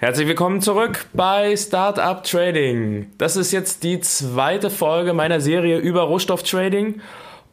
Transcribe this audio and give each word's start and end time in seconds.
Herzlich 0.00 0.28
willkommen 0.28 0.60
zurück 0.60 1.06
bei 1.12 1.56
Startup 1.56 2.22
Trading. 2.22 3.10
Das 3.18 3.34
ist 3.34 3.50
jetzt 3.50 3.82
die 3.82 3.98
zweite 3.98 4.70
Folge 4.70 5.12
meiner 5.12 5.40
Serie 5.40 5.78
über 5.78 6.02
Rohstofftrading. 6.02 7.00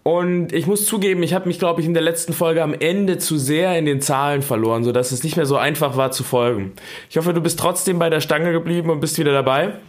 Und 0.04 0.54
ich 0.54 0.68
muss 0.68 0.86
zugeben, 0.86 1.23
ich 1.23 1.34
habe 1.34 1.47
mich, 1.47 1.58
glaube 1.58 1.81
ich, 1.81 1.88
in 1.88 1.96
der 1.96 2.04
letzten 2.04 2.34
Folge 2.34 2.62
am 2.62 2.76
Ende 2.76 3.18
zu 3.18 3.39
sehr 3.39 3.76
in 3.79 3.86
den 3.86 4.00
Zahlen 4.00 4.44
verloren, 4.44 4.84
sodass 4.84 5.12
es 5.12 5.23
nicht 5.23 5.38
mehr 5.38 5.47
so 5.47 5.58
einfach 5.58 5.97
war 5.97 6.12
zu 6.12 6.23
folgen. 6.23 6.73
Ich 7.09 7.18
hoffe, 7.18 7.34
du 7.34 7.41
bist 7.41 7.57
trotzdem 7.57 7.97
bei 7.97 8.11
der 8.11 8.21
Stange 8.21 8.52
geblieben 8.52 8.91
und 8.91 9.00
bist 9.00 9.18
wieder 9.18 9.34
dabei. 9.34 9.80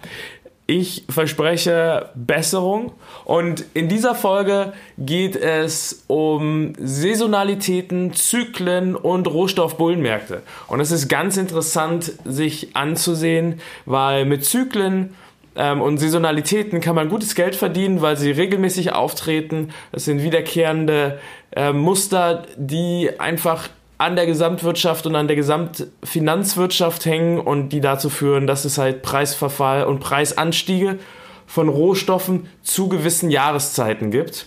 Ich 0.69 1.05
verspreche 1.09 2.11
Besserung 2.17 2.93
und 3.25 3.65
in 3.75 3.89
dieser 3.89 4.17
Folge 4.17 4.73
geht 4.99 5.37
es 5.37 6.05
um 6.09 6.73
Saisonalitäten, 6.77 8.15
Zyklen 8.15 8.97
und 8.97 9.29
Rohstoffbullenmärkte. 9.29 10.43
Und 10.67 10.81
es 10.81 10.91
ist 10.91 11.09
ganz 11.09 11.37
interessant, 11.37 12.13
sich 12.25 12.75
anzusehen, 12.75 13.61
weil 13.85 14.25
mit 14.25 14.45
Zyklen 14.45 15.15
ähm, 15.55 15.81
und 15.81 15.99
Saisonalitäten 15.99 16.81
kann 16.81 16.97
man 16.97 17.09
gutes 17.09 17.37
Geld 17.37 17.55
verdienen, 17.55 18.03
weil 18.03 18.17
sie 18.17 18.33
regelmäßig 18.33 18.93
auftreten. 18.93 19.71
Es 19.93 20.05
sind 20.05 20.23
wiederkehrende 20.23 21.21
äh, 21.53 21.73
Muster, 21.73 22.45
die 22.57 23.11
einfach 23.19 23.69
an 23.99 24.17
der 24.17 24.27
Gesamtwirtschaft 24.27 25.07
und 25.07 25.17
an 25.17 25.27
der 25.27 25.37
Gesamtfinanzwirtschaft 25.37 27.07
hängen 27.07 27.39
und 27.39 27.71
die 27.71 27.81
dazu 27.81 28.11
führen, 28.11 28.47
dass 28.47 28.65
es 28.65 28.79
halt 28.79 29.03
Preisverfall 29.03 29.85
und 29.85 30.01
Preisanstiege 30.01 30.99
von 31.47 31.69
Rohstoffen 31.69 32.49
zu 32.63 32.89
gewissen 32.89 33.31
Jahreszeiten 33.31 34.11
gibt. 34.11 34.47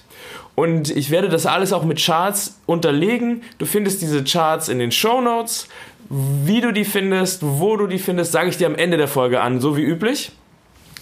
Und 0.55 0.89
ich 0.89 1.09
werde 1.09 1.29
das 1.29 1.45
alles 1.45 1.71
auch 1.71 1.83
mit 1.83 2.03
Charts 2.03 2.59
unterlegen. 2.65 3.43
Du 3.57 3.65
findest 3.65 4.01
diese 4.01 4.23
Charts 4.23 4.67
in 4.67 4.77
den 4.77 4.91
Show 4.91 5.21
Notes. 5.21 5.67
Wie 6.09 6.59
du 6.59 6.73
die 6.73 6.85
findest, 6.85 7.41
wo 7.43 7.77
du 7.77 7.87
die 7.87 7.99
findest, 7.99 8.33
sage 8.33 8.49
ich 8.49 8.57
dir 8.57 8.67
am 8.67 8.75
Ende 8.75 8.97
der 8.97 9.07
Folge 9.07 9.41
an, 9.41 9.61
so 9.61 9.77
wie 9.77 9.83
üblich. 9.83 10.31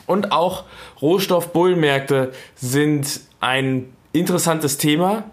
Und 0.06 0.32
auch 0.32 0.66
Rohstoffbullmärkte 1.02 2.34
sind 2.56 3.20
ein 3.40 3.86
interessantes 4.14 4.78
Thema, 4.78 5.24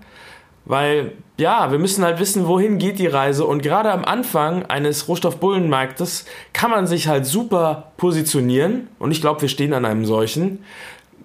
weil 0.65 1.13
ja, 1.37 1.73
wir 1.73 1.79
müssen 1.79 2.05
halt 2.05 2.21
wissen, 2.21 2.47
wohin 2.47 2.79
geht 2.79 2.99
die 2.99 3.09
Reise. 3.09 3.45
Und 3.45 3.63
gerade 3.63 3.91
am 3.91 4.05
Anfang 4.05 4.67
eines 4.67 5.09
Rohstoffbullenmarktes 5.09 6.27
kann 6.53 6.71
man 6.71 6.87
sich 6.87 7.09
halt 7.09 7.27
super 7.27 7.93
positionieren. 7.97 8.89
Und 8.99 9.11
ich 9.11 9.21
glaube, 9.21 9.43
wir 9.43 9.49
stehen 9.49 9.73
an 9.73 9.85
einem 9.85 10.05
solchen 10.05 10.65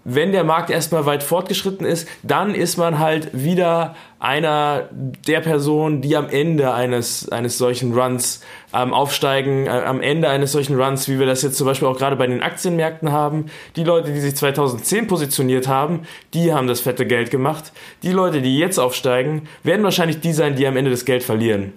wenn 0.03 0.31
der 0.31 0.43
Markt 0.43 0.69
erstmal 0.69 1.05
weit 1.05 1.23
fortgeschritten 1.23 1.85
ist, 1.85 2.07
dann 2.23 2.55
ist 2.55 2.77
man 2.77 2.99
halt 2.99 3.29
wieder 3.33 3.95
einer 4.19 4.89
der 5.27 5.39
Personen, 5.39 6.01
die 6.01 6.15
am 6.15 6.29
Ende 6.29 6.73
eines, 6.73 7.29
eines 7.29 7.57
solchen 7.57 7.93
Runs 7.97 8.41
ähm, 8.73 8.93
aufsteigen, 8.93 9.65
äh, 9.65 9.69
am 9.69 10.01
Ende 10.01 10.29
eines 10.29 10.51
solchen 10.51 10.79
Runs, 10.79 11.07
wie 11.07 11.19
wir 11.19 11.25
das 11.25 11.41
jetzt 11.41 11.57
zum 11.57 11.67
Beispiel 11.67 11.87
auch 11.87 11.97
gerade 11.97 12.15
bei 12.15 12.27
den 12.27 12.41
Aktienmärkten 12.41 13.11
haben. 13.11 13.45
Die 13.75 13.83
Leute, 13.83 14.11
die 14.11 14.19
sich 14.19 14.35
2010 14.35 15.07
positioniert 15.07 15.67
haben, 15.67 16.01
die 16.33 16.53
haben 16.53 16.67
das 16.67 16.81
fette 16.81 17.05
Geld 17.05 17.31
gemacht. 17.31 17.71
Die 18.03 18.11
Leute, 18.11 18.41
die 18.41 18.57
jetzt 18.57 18.77
aufsteigen, 18.77 19.47
werden 19.63 19.83
wahrscheinlich 19.83 20.19
die 20.19 20.33
sein, 20.33 20.55
die 20.55 20.67
am 20.67 20.75
Ende 20.75 20.91
das 20.91 21.05
Geld 21.05 21.23
verlieren. 21.23 21.73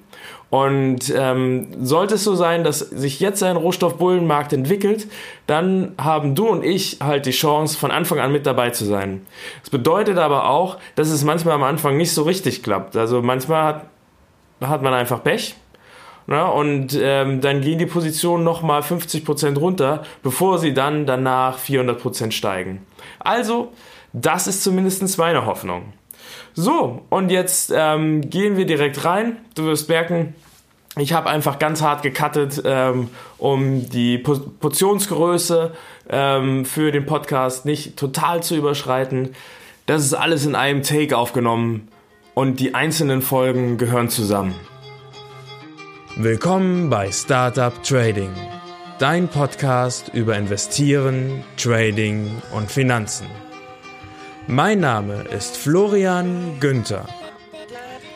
Und 0.52 1.10
ähm, 1.16 1.68
sollte 1.80 2.16
es 2.16 2.24
so 2.24 2.34
sein, 2.34 2.62
dass 2.62 2.80
sich 2.80 3.20
jetzt 3.20 3.42
ein 3.42 3.56
Rohstoffbullenmarkt 3.56 4.52
entwickelt, 4.52 5.06
dann 5.46 5.94
haben 5.96 6.34
du 6.34 6.46
und 6.46 6.62
ich 6.62 6.98
halt 7.02 7.24
die 7.24 7.30
Chance, 7.30 7.78
von 7.78 7.90
Anfang 7.90 8.18
an 8.18 8.32
mit 8.32 8.44
dabei 8.44 8.68
zu 8.68 8.84
sein. 8.84 9.26
Das 9.60 9.70
bedeutet 9.70 10.18
aber 10.18 10.50
auch, 10.50 10.76
dass 10.94 11.08
es 11.08 11.24
manchmal 11.24 11.54
am 11.54 11.62
Anfang 11.62 11.96
nicht 11.96 12.12
so 12.12 12.24
richtig 12.24 12.62
klappt. 12.62 12.98
Also 12.98 13.22
manchmal 13.22 13.62
hat, 13.64 13.86
hat 14.60 14.82
man 14.82 14.92
einfach 14.92 15.24
Pech. 15.24 15.54
Na, 16.26 16.48
ne? 16.48 16.52
und 16.52 17.00
ähm, 17.00 17.40
dann 17.40 17.62
gehen 17.62 17.78
die 17.78 17.86
Positionen 17.86 18.44
nochmal 18.44 18.82
50% 18.82 19.58
runter, 19.58 20.02
bevor 20.22 20.58
sie 20.58 20.74
dann 20.74 21.06
danach 21.06 21.58
400% 21.58 22.30
steigen. 22.30 22.86
Also, 23.20 23.72
das 24.12 24.48
ist 24.48 24.62
zumindest 24.62 25.16
meine 25.16 25.46
Hoffnung. 25.46 25.94
So, 26.52 27.06
und 27.08 27.30
jetzt 27.30 27.72
ähm, 27.74 28.28
gehen 28.28 28.58
wir 28.58 28.66
direkt 28.66 29.06
rein. 29.06 29.38
Du 29.54 29.64
wirst 29.64 29.88
merken, 29.88 30.34
ich 30.98 31.12
habe 31.14 31.30
einfach 31.30 31.58
ganz 31.58 31.80
hart 31.80 32.02
gecuttet, 32.02 32.62
ähm, 32.64 33.08
um 33.38 33.88
die 33.88 34.18
Portionsgröße 34.18 35.72
ähm, 36.10 36.64
für 36.64 36.92
den 36.92 37.06
Podcast 37.06 37.64
nicht 37.64 37.96
total 37.96 38.42
zu 38.42 38.56
überschreiten. 38.56 39.34
Das 39.86 40.04
ist 40.04 40.14
alles 40.14 40.44
in 40.44 40.54
einem 40.54 40.82
Take 40.82 41.16
aufgenommen 41.16 41.88
und 42.34 42.60
die 42.60 42.74
einzelnen 42.74 43.22
Folgen 43.22 43.78
gehören 43.78 44.10
zusammen. 44.10 44.54
Willkommen 46.16 46.90
bei 46.90 47.10
Startup 47.10 47.72
Trading, 47.82 48.30
dein 48.98 49.28
Podcast 49.28 50.10
über 50.12 50.36
Investieren, 50.36 51.42
Trading 51.56 52.30
und 52.54 52.70
Finanzen. 52.70 53.26
Mein 54.46 54.80
Name 54.80 55.22
ist 55.34 55.56
Florian 55.56 56.60
Günther. 56.60 57.06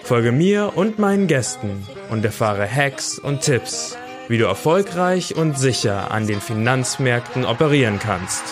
Folge 0.06 0.30
mir 0.30 0.74
und 0.76 1.00
meinen 1.00 1.26
Gästen 1.26 1.84
und 2.10 2.24
erfahre 2.24 2.64
Hacks 2.64 3.18
und 3.18 3.40
Tipps, 3.40 3.98
wie 4.28 4.38
du 4.38 4.44
erfolgreich 4.44 5.34
und 5.34 5.58
sicher 5.58 6.12
an 6.12 6.28
den 6.28 6.40
Finanzmärkten 6.40 7.44
operieren 7.44 7.98
kannst. 7.98 8.44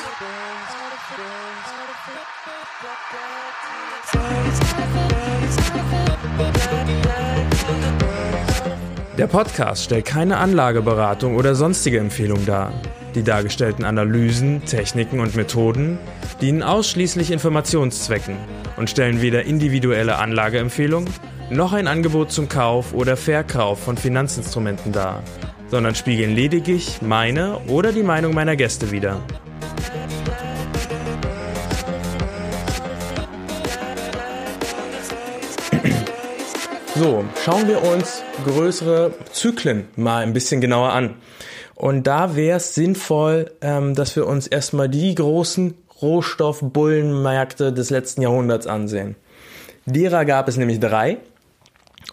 Der 9.17 9.29
Podcast 9.29 9.85
stellt 9.85 10.07
keine 10.07 10.39
Anlageberatung 10.39 11.37
oder 11.37 11.55
sonstige 11.55 12.01
Empfehlung 12.01 12.45
dar. 12.47 12.73
Die 13.15 13.23
dargestellten 13.23 13.85
Analysen, 13.85 14.65
Techniken 14.65 15.21
und 15.21 15.37
Methoden 15.37 16.01
dienen 16.41 16.65
ausschließlich 16.65 17.31
Informationszwecken 17.31 18.35
und 18.77 18.91
stellen 18.91 19.23
weder 19.23 19.45
individuelle 19.45 20.19
Anlageempfehlungen 20.19 21.09
noch 21.50 21.72
ein 21.72 21.87
Angebot 21.87 22.32
zum 22.32 22.49
Kauf 22.49 22.94
oder 22.94 23.16
Verkauf 23.16 23.81
von 23.81 23.97
Finanzinstrumenten 23.97 24.93
dar, 24.93 25.22
sondern 25.69 25.94
spiegeln 25.94 26.34
lediglich 26.34 27.03
meine 27.03 27.59
oder 27.69 27.93
die 27.93 28.03
Meinung 28.03 28.34
meiner 28.34 28.56
Gäste 28.56 28.91
wider. 28.91 29.21
So, 36.97 37.25
schauen 37.44 37.66
wir 37.66 37.82
uns 37.82 38.22
größere 38.44 39.12
Zyklen 39.32 39.88
mal 39.97 40.22
ein 40.22 40.32
bisschen 40.32 40.61
genauer 40.61 40.93
an. 40.93 41.16
Und 41.75 42.06
da 42.06 42.37
wäre 42.37 42.59
es 42.59 42.76
sinnvoll, 42.76 43.50
ähm, 43.61 43.97
dass 43.97 44.15
wir 44.15 44.28
uns 44.28 44.47
erstmal 44.47 44.88
die 44.88 45.12
großen 45.12 45.75
Rohstoffbullenmärkte 46.00 47.72
des 47.72 47.91
letzten 47.91 48.22
Jahrhunderts 48.22 48.69
ansehen. 48.69 49.16
Derer 49.87 50.25
gab 50.25 50.47
es 50.49 50.56
nämlich 50.56 50.78
drei. 50.78 51.19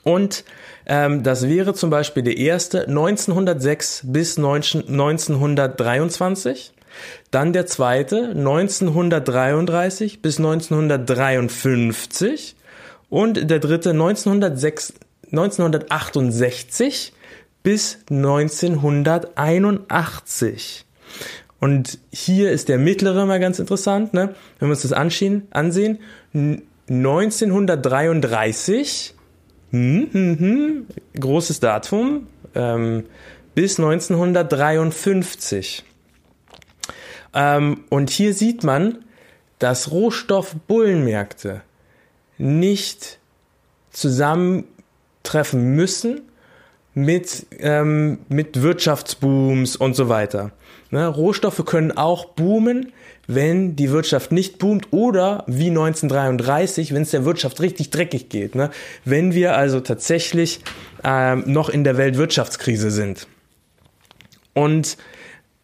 Und 0.04 0.44
ähm, 0.86 1.24
das 1.24 1.48
wäre 1.48 1.74
zum 1.74 1.90
Beispiel 1.90 2.24
der 2.24 2.38
erste 2.38 2.88
1906 2.88 4.04
bis 4.06 4.38
19, 4.38 4.88
1923. 4.88 6.74
Dann 7.30 7.54
der 7.54 7.68
zweite 7.68 8.30
1933 8.30 10.22
bis 10.22 10.38
1953. 10.38 12.56
Und 13.10 13.50
der 13.50 13.60
dritte 13.60 13.92
1906, 13.92 14.94
1968 15.32 17.14
bis 17.64 18.00
1981. 18.10 20.86
Und 21.60 22.00
hier 22.12 22.52
ist 22.52 22.68
der 22.70 22.80
mittlere 22.80 23.28
mal 23.28 23.40
ganz 23.40 23.60
interessant, 23.60 24.14
ne? 24.14 24.34
wenn 24.58 24.68
wir 24.68 24.74
uns 24.74 24.82
das 24.82 24.94
ansehen, 24.94 25.48
ansehen. 25.52 26.00
1933, 26.34 29.14
hm, 29.72 30.10
hm, 30.12 30.40
hm, 30.40 30.88
großes 31.20 31.60
Datum, 31.60 32.28
ähm, 32.56 33.06
bis 33.56 33.80
1953. 33.80 35.84
Ähm, 37.34 37.84
und 37.90 38.10
hier 38.10 38.34
sieht 38.34 38.64
man, 38.64 39.06
dass 39.60 39.92
Rohstoffbullenmärkte 39.92 41.62
nicht 42.38 43.20
zusammentreffen 43.92 45.76
müssen, 45.76 46.22
mit, 46.94 47.46
ähm, 47.60 48.20
mit 48.28 48.62
Wirtschaftsbooms 48.62 49.76
und 49.76 49.96
so 49.96 50.10
weiter. 50.10 50.52
Ne? 50.90 51.08
Rohstoffe 51.08 51.64
können 51.66 51.92
auch 51.92 52.26
boomen, 52.26 52.92
wenn 53.28 53.76
die 53.76 53.92
Wirtschaft 53.92 54.32
nicht 54.32 54.58
boomt 54.58 54.88
oder 54.92 55.44
wie 55.48 55.70
1933, 55.70 56.94
wenn 56.94 57.04
es 57.04 57.12
der 57.12 57.26
Wirtschaft 57.26 57.62
richtig 57.62 57.90
dreckig 57.90 58.30
geht. 58.30 58.56
Ne? 58.56 58.72
Wenn 59.06 59.34
wir 59.34 59.56
also 59.56 59.80
tatsächlich 59.80 60.60
ähm, 61.04 61.44
noch 61.46 61.70
in 61.70 61.84
der 61.84 61.98
Weltwirtschaftskrise 61.98 62.92
sind. 62.92 63.28
Und 64.54 64.98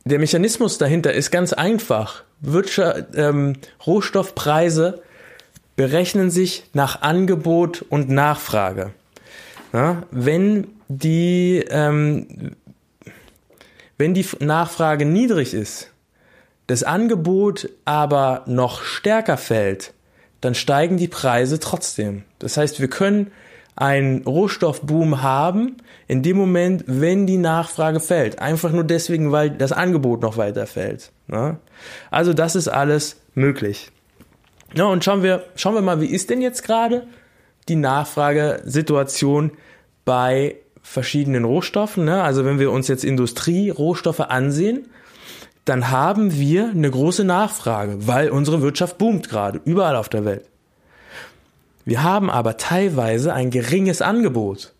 der 0.05 0.19
Mechanismus 0.19 0.77
dahinter 0.77 1.13
ist 1.13 1.31
ganz 1.31 1.53
einfach. 1.53 2.23
Wirtschaft, 2.39 3.05
ähm, 3.15 3.57
Rohstoffpreise 3.85 5.01
berechnen 5.75 6.31
sich 6.31 6.63
nach 6.73 7.01
Angebot 7.01 7.85
und 7.89 8.09
Nachfrage. 8.09 8.93
Ja, 9.73 10.03
wenn 10.11 10.67
die, 10.87 11.63
ähm, 11.69 12.55
Wenn 13.99 14.13
die 14.13 14.25
Nachfrage 14.39 15.05
niedrig 15.05 15.55
ist, 15.55 15.89
das 16.67 16.83
Angebot 16.83 17.69
aber 17.85 18.43
noch 18.45 18.83
stärker 18.83 19.37
fällt, 19.37 19.93
dann 20.41 20.53
steigen 20.53 20.97
die 20.97 21.07
Preise 21.07 21.59
trotzdem. 21.59 22.23
Das 22.39 22.57
heißt, 22.57 22.79
wir 22.79 22.89
können 22.89 23.31
einen 23.75 24.23
Rohstoffboom 24.23 25.21
haben 25.21 25.77
in 26.07 26.23
dem 26.23 26.37
Moment, 26.37 26.83
wenn 26.87 27.27
die 27.27 27.37
Nachfrage 27.37 27.99
fällt. 27.99 28.39
Einfach 28.39 28.71
nur 28.71 28.83
deswegen, 28.83 29.31
weil 29.31 29.51
das 29.51 29.71
Angebot 29.71 30.21
noch 30.21 30.37
weiter 30.37 30.67
fällt. 30.67 31.11
Ne? 31.27 31.57
Also 32.11 32.33
das 32.33 32.55
ist 32.55 32.67
alles 32.67 33.17
möglich. 33.33 33.91
Ja, 34.73 34.85
und 34.85 35.03
schauen 35.03 35.23
wir, 35.23 35.45
schauen 35.55 35.75
wir 35.75 35.81
mal, 35.81 36.01
wie 36.01 36.07
ist 36.07 36.29
denn 36.29 36.41
jetzt 36.41 36.63
gerade 36.63 37.07
die 37.69 37.75
Nachfragesituation 37.75 39.51
bei 40.05 40.55
verschiedenen 40.81 41.45
Rohstoffen. 41.45 42.05
Ne? 42.05 42.23
Also 42.23 42.45
wenn 42.45 42.59
wir 42.59 42.71
uns 42.71 42.87
jetzt 42.87 43.03
Industrierohstoffe 43.03 44.21
ansehen, 44.21 44.87
dann 45.67 45.91
haben 45.91 46.33
wir 46.39 46.69
eine 46.69 46.89
große 46.89 47.25
Nachfrage, 47.25 48.07
weil 48.07 48.29
unsere 48.29 48.61
Wirtschaft 48.61 48.97
boomt 48.97 49.27
gerade, 49.27 49.59
überall 49.65 49.97
auf 49.97 50.07
der 50.07 50.23
Welt. 50.23 50.45
Wir 51.83 52.03
haben 52.03 52.29
aber 52.29 52.55
teilweise 52.55 53.33
ein 53.33 53.51
geringes 53.51 54.01
Angebot. 54.01 54.73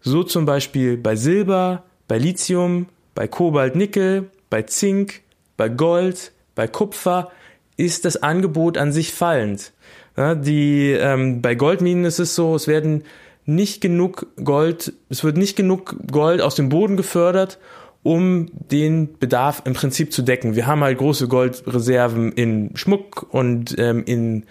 So 0.00 0.22
zum 0.22 0.46
Beispiel 0.46 0.96
bei 0.96 1.16
Silber, 1.16 1.82
bei 2.08 2.16
Lithium, 2.16 2.86
bei 3.14 3.28
Kobalt, 3.28 3.76
Nickel, 3.76 4.30
bei 4.48 4.62
Zink, 4.62 5.20
bei 5.58 5.68
Gold, 5.68 6.32
bei 6.54 6.66
Kupfer 6.66 7.30
ist 7.76 8.06
das 8.06 8.22
Angebot 8.22 8.78
an 8.78 8.90
sich 8.90 9.12
fallend. 9.12 9.72
Ja, 10.16 10.34
die, 10.34 10.92
ähm, 10.92 11.42
bei 11.42 11.54
Goldminen 11.54 12.04
ist 12.04 12.18
es 12.18 12.34
so, 12.34 12.54
es 12.54 12.66
werden 12.66 13.04
nicht 13.44 13.80
genug 13.80 14.26
Gold, 14.42 14.94
es 15.10 15.24
wird 15.24 15.36
nicht 15.36 15.56
genug 15.56 15.96
Gold 16.10 16.40
aus 16.40 16.54
dem 16.54 16.68
Boden 16.68 16.96
gefördert, 16.96 17.58
um 18.02 18.48
den 18.52 19.18
Bedarf 19.18 19.62
im 19.64 19.74
Prinzip 19.74 20.12
zu 20.12 20.22
decken. 20.22 20.56
Wir 20.56 20.66
haben 20.66 20.82
halt 20.82 20.98
große 20.98 21.28
Goldreserven 21.28 22.32
in 22.32 22.76
Schmuck 22.76 23.26
und 23.30 23.76
ähm, 23.78 24.04
in 24.04 24.44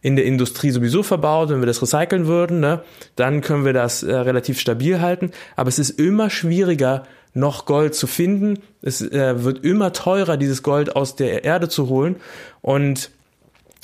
in 0.00 0.16
der 0.16 0.26
Industrie 0.26 0.70
sowieso 0.70 1.02
verbaut, 1.02 1.48
wenn 1.48 1.62
wir 1.62 1.66
das 1.66 1.80
recyceln 1.80 2.26
würden, 2.26 2.60
ne, 2.60 2.82
dann 3.16 3.40
können 3.40 3.64
wir 3.64 3.72
das 3.72 4.02
äh, 4.02 4.14
relativ 4.14 4.60
stabil 4.60 5.00
halten. 5.00 5.30
Aber 5.56 5.70
es 5.70 5.78
ist 5.78 5.98
immer 5.98 6.28
schwieriger, 6.28 7.04
noch 7.32 7.64
Gold 7.64 7.94
zu 7.94 8.06
finden. 8.06 8.58
Es 8.82 9.00
äh, 9.00 9.42
wird 9.42 9.64
immer 9.64 9.94
teurer, 9.94 10.36
dieses 10.36 10.62
Gold 10.62 10.94
aus 10.94 11.16
der 11.16 11.44
Erde 11.44 11.70
zu 11.70 11.88
holen. 11.88 12.16
Und 12.60 13.10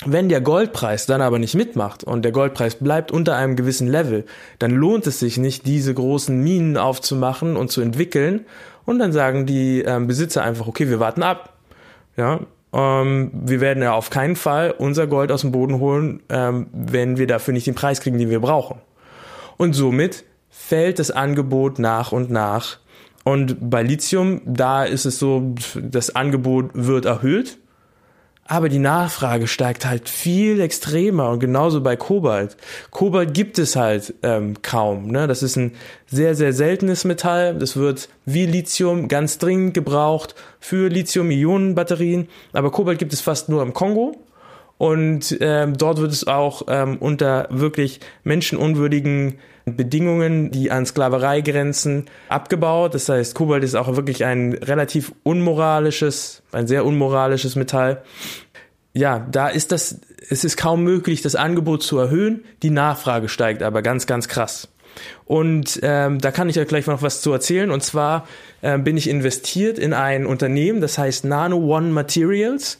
wenn 0.05 0.29
der 0.29 0.41
Goldpreis 0.41 1.05
dann 1.05 1.21
aber 1.21 1.37
nicht 1.37 1.53
mitmacht 1.53 2.03
und 2.03 2.23
der 2.23 2.31
Goldpreis 2.31 2.75
bleibt 2.75 3.11
unter 3.11 3.35
einem 3.35 3.55
gewissen 3.55 3.87
Level, 3.87 4.25
dann 4.57 4.71
lohnt 4.71 5.05
es 5.05 5.19
sich 5.19 5.37
nicht, 5.37 5.67
diese 5.67 5.93
großen 5.93 6.37
Minen 6.41 6.77
aufzumachen 6.77 7.55
und 7.55 7.71
zu 7.71 7.81
entwickeln. 7.81 8.45
Und 8.85 8.97
dann 8.97 9.13
sagen 9.13 9.45
die 9.45 9.81
ähm, 9.81 10.07
Besitzer 10.07 10.43
einfach, 10.43 10.67
okay, 10.67 10.89
wir 10.89 10.99
warten 10.99 11.21
ab. 11.21 11.57
Ja, 12.17 12.39
ähm, 12.73 13.31
wir 13.33 13.61
werden 13.61 13.83
ja 13.83 13.93
auf 13.93 14.09
keinen 14.09 14.35
Fall 14.35 14.73
unser 14.75 15.05
Gold 15.05 15.31
aus 15.31 15.41
dem 15.41 15.51
Boden 15.51 15.79
holen, 15.79 16.23
ähm, 16.29 16.67
wenn 16.73 17.17
wir 17.17 17.27
dafür 17.27 17.53
nicht 17.53 17.67
den 17.67 17.75
Preis 17.75 18.01
kriegen, 18.01 18.17
den 18.17 18.31
wir 18.31 18.39
brauchen. 18.39 18.81
Und 19.57 19.73
somit 19.73 20.23
fällt 20.49 20.97
das 20.97 21.11
Angebot 21.11 21.77
nach 21.77 22.11
und 22.11 22.31
nach. 22.31 22.79
Und 23.23 23.69
bei 23.69 23.83
Lithium, 23.83 24.41
da 24.45 24.83
ist 24.83 25.05
es 25.05 25.19
so, 25.19 25.53
das 25.79 26.15
Angebot 26.15 26.71
wird 26.73 27.05
erhöht 27.05 27.59
aber 28.45 28.67
die 28.67 28.79
Nachfrage 28.79 29.47
steigt 29.47 29.85
halt 29.85 30.09
viel 30.09 30.59
extremer 30.59 31.29
und 31.29 31.39
genauso 31.39 31.81
bei 31.81 31.95
Kobalt. 31.95 32.57
Kobalt 32.89 33.33
gibt 33.33 33.59
es 33.59 33.75
halt 33.75 34.13
ähm, 34.23 34.61
kaum. 34.61 35.07
Ne? 35.07 35.27
Das 35.27 35.41
ist 35.41 35.55
ein 35.55 35.73
sehr, 36.07 36.35
sehr 36.35 36.51
seltenes 36.51 37.05
Metall. 37.05 37.55
Das 37.55 37.77
wird 37.77 38.09
wie 38.25 38.45
Lithium 38.45 39.07
ganz 39.07 39.37
dringend 39.37 39.73
gebraucht 39.73 40.35
für 40.59 40.89
Lithium-Ionen-Batterien. 40.89 42.27
Aber 42.51 42.71
Kobalt 42.71 42.99
gibt 42.99 43.13
es 43.13 43.21
fast 43.21 43.47
nur 43.47 43.61
im 43.61 43.73
Kongo. 43.73 44.17
Und 44.81 45.37
ähm, 45.41 45.77
dort 45.77 45.99
wird 45.99 46.11
es 46.11 46.25
auch 46.25 46.63
ähm, 46.67 46.97
unter 46.97 47.47
wirklich 47.51 47.99
menschenunwürdigen 48.23 49.37
Bedingungen, 49.65 50.49
die 50.49 50.71
an 50.71 50.87
Sklaverei 50.87 51.41
grenzen, 51.41 52.05
abgebaut. 52.29 52.95
Das 52.95 53.07
heißt, 53.07 53.35
Kobalt 53.35 53.63
ist 53.63 53.75
auch 53.75 53.95
wirklich 53.95 54.25
ein 54.25 54.53
relativ 54.53 55.11
unmoralisches, 55.21 56.41
ein 56.51 56.65
sehr 56.65 56.83
unmoralisches 56.83 57.55
Metall 57.55 58.01
ja, 58.93 59.25
da 59.31 59.47
ist 59.47 59.71
das, 59.71 59.99
es 60.29 60.43
ist 60.43 60.57
kaum 60.57 60.83
möglich, 60.83 61.21
das 61.21 61.35
Angebot 61.35 61.83
zu 61.83 61.97
erhöhen. 61.97 62.43
Die 62.61 62.69
Nachfrage 62.69 63.29
steigt 63.29 63.63
aber 63.63 63.81
ganz, 63.81 64.05
ganz 64.05 64.27
krass. 64.27 64.67
Und 65.25 65.79
ähm, 65.83 66.19
da 66.19 66.31
kann 66.31 66.49
ich 66.49 66.59
euch 66.59 66.67
gleich 66.67 66.87
noch 66.87 67.01
was 67.01 67.21
zu 67.21 67.31
erzählen. 67.31 67.71
Und 67.71 67.83
zwar 67.83 68.27
äh, 68.61 68.77
bin 68.77 68.97
ich 68.97 69.09
investiert 69.09 69.79
in 69.79 69.93
ein 69.93 70.25
Unternehmen, 70.25 70.81
das 70.81 70.97
heißt 70.97 71.23
Nano 71.23 71.57
One 71.57 71.91
Materials. 71.91 72.79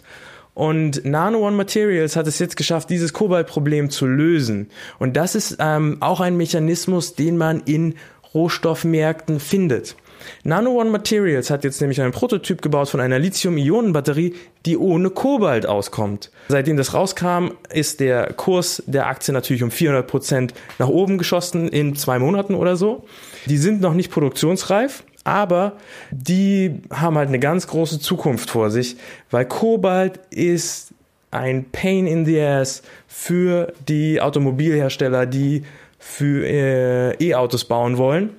Und 0.53 1.05
Nano 1.05 1.47
One 1.47 1.55
Materials 1.55 2.15
hat 2.15 2.27
es 2.27 2.39
jetzt 2.39 2.57
geschafft, 2.57 2.89
dieses 2.89 3.13
Kobaltproblem 3.13 3.89
zu 3.89 4.05
lösen. 4.05 4.69
Und 4.99 5.15
das 5.15 5.35
ist 5.35 5.57
ähm, 5.59 5.97
auch 6.01 6.19
ein 6.19 6.35
Mechanismus, 6.35 7.15
den 7.15 7.37
man 7.37 7.61
in 7.61 7.95
Rohstoffmärkten 8.33 9.39
findet. 9.39 9.95
Nano 10.43 10.79
One 10.79 10.89
Materials 10.89 11.49
hat 11.49 11.63
jetzt 11.63 11.81
nämlich 11.81 12.01
einen 12.01 12.11
Prototyp 12.11 12.61
gebaut 12.61 12.89
von 12.89 12.99
einer 12.99 13.19
Lithium-Ionen-Batterie, 13.19 14.35
die 14.65 14.77
ohne 14.77 15.09
Kobalt 15.09 15.65
auskommt. 15.65 16.31
Seitdem 16.47 16.77
das 16.77 16.93
rauskam, 16.93 17.49
ist 17.73 17.99
der 17.99 18.33
Kurs 18.33 18.83
der 18.85 19.07
Aktie 19.07 19.33
natürlich 19.33 19.63
um 19.63 19.71
400 19.71 20.07
Prozent 20.07 20.53
nach 20.79 20.87
oben 20.87 21.17
geschossen 21.17 21.67
in 21.69 21.95
zwei 21.95 22.19
Monaten 22.19 22.55
oder 22.55 22.75
so. 22.75 23.05
Die 23.47 23.57
sind 23.57 23.81
noch 23.81 23.93
nicht 23.93 24.11
produktionsreif, 24.11 25.03
aber 25.23 25.73
die 26.11 26.81
haben 26.91 27.17
halt 27.17 27.27
eine 27.27 27.39
ganz 27.39 27.67
große 27.67 27.99
Zukunft 27.99 28.49
vor 28.49 28.71
sich, 28.71 28.97
weil 29.29 29.45
Kobalt 29.45 30.19
ist 30.29 30.93
ein 31.31 31.65
Pain 31.71 32.07
in 32.07 32.25
the 32.25 32.41
Ass 32.41 32.81
für 33.07 33.73
die 33.87 34.19
Automobilhersteller, 34.19 35.25
die 35.25 35.63
für 35.99 36.45
äh, 36.45 37.23
E-Autos 37.23 37.65
bauen 37.65 37.97
wollen. 37.97 38.31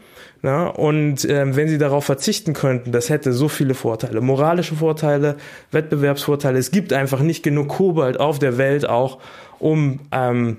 Na, 0.45 0.67
und 0.67 1.25
ähm, 1.31 1.55
wenn 1.55 1.69
sie 1.69 1.79
darauf 1.79 2.05
verzichten 2.05 2.53
könnten, 2.53 2.91
das 2.91 3.09
hätte 3.11 3.33
so 3.33 3.47
viele 3.47 3.75
Vorteile. 3.75 4.21
Moralische 4.21 4.75
Vorteile, 4.75 5.37
Wettbewerbsvorteile. 5.71 6.59
Es 6.59 6.73
gibt 6.73 6.93
einfach 6.93 7.21
nicht 7.21 7.45
genug 7.45 7.69
Kobalt 7.69 8.19
auf 8.19 8.41
der 8.41 8.59
Welt 8.59 8.89
auch, 8.89 9.21
um 9.61 10.01
ähm, 10.11 10.57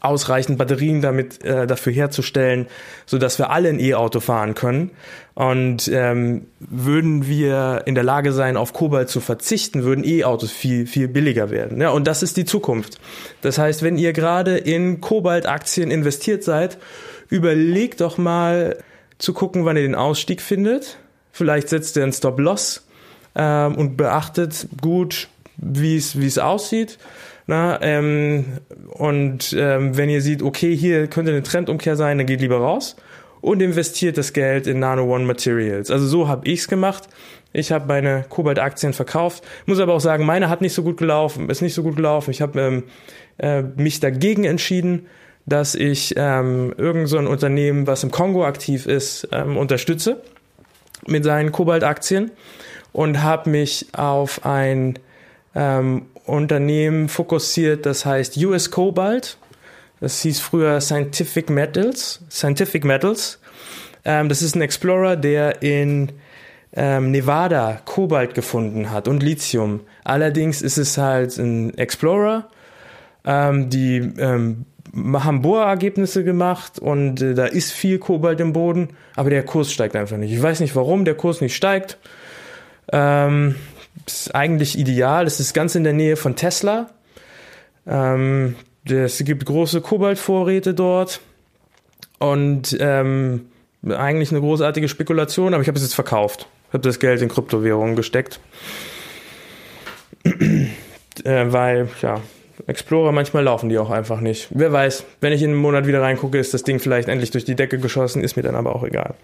ausreichend 0.00 0.58
Batterien 0.58 1.00
damit 1.00 1.44
äh, 1.44 1.66
dafür 1.66 1.92
herzustellen, 1.92 2.66
so 3.06 3.18
dass 3.18 3.38
wir 3.38 3.50
alle 3.50 3.68
ein 3.68 3.80
E-Auto 3.80 4.20
fahren 4.20 4.54
können. 4.54 4.90
Und 5.34 5.88
ähm, 5.88 6.46
würden 6.58 7.26
wir 7.26 7.82
in 7.86 7.94
der 7.94 8.04
Lage 8.04 8.32
sein, 8.32 8.56
auf 8.56 8.72
Kobalt 8.72 9.08
zu 9.08 9.20
verzichten, 9.20 9.82
würden 9.82 10.04
E-Autos 10.04 10.50
viel 10.50 10.86
viel 10.86 11.08
billiger 11.08 11.50
werden. 11.50 11.80
Ja, 11.80 11.90
und 11.90 12.06
das 12.06 12.22
ist 12.22 12.36
die 12.36 12.44
Zukunft. 12.44 12.98
Das 13.40 13.58
heißt, 13.58 13.82
wenn 13.82 13.96
ihr 13.96 14.12
gerade 14.12 14.58
in 14.58 15.00
Kobalt-Aktien 15.00 15.90
investiert 15.90 16.44
seid, 16.44 16.78
überlegt 17.30 18.02
doch 18.02 18.18
mal 18.18 18.76
zu 19.18 19.32
gucken, 19.32 19.64
wann 19.64 19.76
ihr 19.76 19.82
den 19.82 19.94
Ausstieg 19.94 20.42
findet. 20.42 20.98
Vielleicht 21.32 21.70
setzt 21.70 21.96
ihr 21.96 22.02
einen 22.02 22.12
Stop-Loss 22.12 22.86
ähm, 23.34 23.74
und 23.76 23.96
beachtet 23.96 24.66
gut, 24.80 25.28
wie 25.56 25.96
es 25.96 26.38
aussieht. 26.38 26.98
Na, 27.46 27.80
ähm, 27.82 28.44
und 28.90 29.54
ähm, 29.58 29.96
wenn 29.96 30.08
ihr 30.08 30.22
seht, 30.22 30.42
okay, 30.42 30.76
hier 30.76 31.08
könnte 31.08 31.32
eine 31.32 31.42
Trendumkehr 31.42 31.96
sein, 31.96 32.18
dann 32.18 32.26
geht 32.26 32.40
lieber 32.40 32.58
raus 32.58 32.96
und 33.40 33.60
investiert 33.60 34.16
das 34.16 34.32
Geld 34.32 34.66
in 34.66 34.78
Nano 34.78 35.12
One 35.12 35.24
Materials. 35.24 35.90
Also 35.90 36.06
so 36.06 36.28
habe 36.28 36.48
ich's 36.48 36.68
gemacht. 36.68 37.08
Ich 37.52 37.72
habe 37.72 37.86
meine 37.86 38.24
Kobalt-Aktien 38.28 38.92
verkauft. 38.92 39.44
Muss 39.66 39.80
aber 39.80 39.92
auch 39.92 40.00
sagen, 40.00 40.24
meine 40.24 40.48
hat 40.48 40.60
nicht 40.60 40.72
so 40.72 40.82
gut 40.82 40.96
gelaufen, 40.96 41.50
ist 41.50 41.60
nicht 41.60 41.74
so 41.74 41.82
gut 41.82 41.96
gelaufen. 41.96 42.30
Ich 42.30 42.40
habe 42.40 42.60
ähm, 42.60 42.82
äh, 43.38 43.62
mich 43.62 44.00
dagegen 44.00 44.44
entschieden 44.44 45.06
dass 45.46 45.74
ich 45.74 46.14
ähm, 46.16 46.74
irgend 46.76 47.08
so 47.08 47.18
ein 47.18 47.26
Unternehmen, 47.26 47.86
was 47.86 48.04
im 48.04 48.10
Kongo 48.10 48.44
aktiv 48.44 48.86
ist, 48.86 49.28
ähm, 49.32 49.56
unterstütze 49.56 50.22
mit 51.06 51.24
seinen 51.24 51.50
Kobalt-Aktien 51.50 52.30
und 52.92 53.22
habe 53.22 53.50
mich 53.50 53.86
auf 53.92 54.46
ein 54.46 54.98
ähm, 55.54 56.06
Unternehmen 56.24 57.08
fokussiert, 57.08 57.86
das 57.86 58.06
heißt 58.06 58.36
US 58.38 58.70
Cobalt. 58.70 59.36
Das 60.00 60.20
hieß 60.22 60.40
früher 60.40 60.80
Scientific 60.80 61.50
Metals. 61.50 62.20
Scientific 62.30 62.84
Metals. 62.84 63.38
Ähm, 64.04 64.28
das 64.28 64.42
ist 64.42 64.56
ein 64.56 64.62
Explorer, 64.62 65.16
der 65.16 65.62
in 65.62 66.12
ähm, 66.74 67.10
Nevada 67.10 67.80
Kobalt 67.84 68.34
gefunden 68.34 68.90
hat 68.90 69.08
und 69.08 69.22
Lithium. 69.22 69.80
Allerdings 70.04 70.62
ist 70.62 70.78
es 70.78 70.98
halt 70.98 71.36
ein 71.38 71.76
Explorer. 71.76 72.48
Ähm, 73.24 73.70
die 73.70 73.98
ähm, 74.18 74.64
haben 74.94 75.42
Bohrergebnisse 75.42 76.24
gemacht 76.24 76.78
und 76.78 77.22
äh, 77.22 77.34
da 77.34 77.46
ist 77.46 77.72
viel 77.72 77.98
Kobalt 77.98 78.40
im 78.40 78.52
Boden, 78.52 78.90
aber 79.14 79.30
der 79.30 79.44
Kurs 79.44 79.72
steigt 79.72 79.96
einfach 79.96 80.16
nicht. 80.16 80.32
Ich 80.32 80.42
weiß 80.42 80.60
nicht, 80.60 80.74
warum 80.74 81.04
der 81.04 81.14
Kurs 81.14 81.40
nicht 81.40 81.54
steigt. 81.54 81.98
Ähm, 82.92 83.54
ist 84.06 84.34
eigentlich 84.34 84.78
ideal. 84.78 85.26
Es 85.26 85.40
ist 85.40 85.54
ganz 85.54 85.74
in 85.74 85.84
der 85.84 85.92
Nähe 85.92 86.16
von 86.16 86.36
Tesla. 86.36 86.90
Ähm, 87.86 88.56
es 88.84 89.18
gibt 89.24 89.44
große 89.44 89.80
Kobaltvorräte 89.80 90.74
dort 90.74 91.20
und 92.18 92.76
ähm, 92.80 93.46
eigentlich 93.88 94.30
eine 94.30 94.40
großartige 94.40 94.88
Spekulation, 94.88 95.54
aber 95.54 95.62
ich 95.62 95.68
habe 95.68 95.76
es 95.76 95.84
jetzt 95.84 95.94
verkauft. 95.94 96.46
habe 96.72 96.82
das 96.82 96.98
Geld 96.98 97.22
in 97.22 97.28
Kryptowährungen 97.28 97.96
gesteckt. 97.96 98.40
äh, 100.24 100.70
weil, 101.24 101.88
ja, 102.00 102.20
Explorer, 102.66 103.12
manchmal 103.12 103.44
laufen 103.44 103.68
die 103.68 103.78
auch 103.78 103.90
einfach 103.90 104.20
nicht. 104.20 104.48
Wer 104.50 104.72
weiß, 104.72 105.04
wenn 105.20 105.32
ich 105.32 105.42
in 105.42 105.50
einen 105.50 105.58
Monat 105.58 105.86
wieder 105.86 106.00
reingucke, 106.00 106.38
ist 106.38 106.54
das 106.54 106.62
Ding 106.62 106.78
vielleicht 106.78 107.08
endlich 107.08 107.30
durch 107.30 107.44
die 107.44 107.56
Decke 107.56 107.78
geschossen, 107.78 108.22
ist 108.22 108.36
mir 108.36 108.42
dann 108.42 108.54
aber 108.54 108.76
auch 108.76 108.84
egal. 108.84 109.14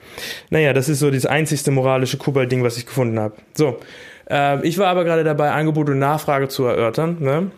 Naja, 0.51 0.73
das 0.73 0.89
ist 0.89 0.99
so 0.99 1.11
das 1.11 1.27
einzigste 1.27 1.71
moralische 1.71 2.17
Kubal-Ding, 2.17 2.65
was 2.65 2.77
ich 2.79 2.87
gefunden 2.87 3.21
habe. 3.21 3.35
So, 3.55 3.79
äh, 4.31 4.67
ich 4.67 4.79
war 4.79 4.89
aber 4.89 5.05
gerade 5.05 5.25
dabei, 5.25 5.53
Angebot 5.53 5.89
und 5.89 5.99
Nachfrage 5.99 6.49
zu 6.49 6.65
erörtern. 6.65 7.17
Ne? 7.21 7.51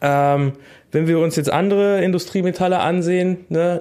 Ähm, 0.00 0.52
wenn 0.90 1.06
wir 1.06 1.18
uns 1.18 1.36
jetzt 1.36 1.50
andere 1.50 2.02
Industriemetalle 2.02 2.78
ansehen, 2.78 3.38
ne, 3.48 3.80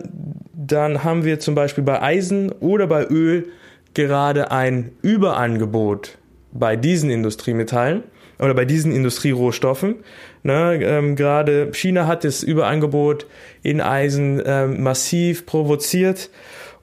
dann 0.54 1.04
haben 1.04 1.26
wir 1.26 1.40
zum 1.40 1.56
Beispiel 1.56 1.84
bei 1.84 2.02
Eisen 2.02 2.52
oder 2.52 2.88
bei 2.88 3.06
Öl 3.06 3.50
gerade 3.94 4.52
ein 4.52 4.92
Überangebot 5.02 6.18
bei 6.54 6.76
diesen 6.76 7.10
Industriemetallen 7.10 8.04
oder 8.40 8.54
bei 8.54 8.66
diesen 8.66 8.94
Industrierohstoffen. 8.94 9.96
Ne, 10.44 10.80
ähm, 10.82 11.16
Gerade 11.16 11.72
China 11.74 12.08
hat 12.08 12.24
das 12.24 12.44
Überangebot 12.44 13.26
in 13.62 13.82
Eisen 13.82 14.42
ähm, 14.46 14.82
massiv 14.82 15.46
provoziert 15.46 16.30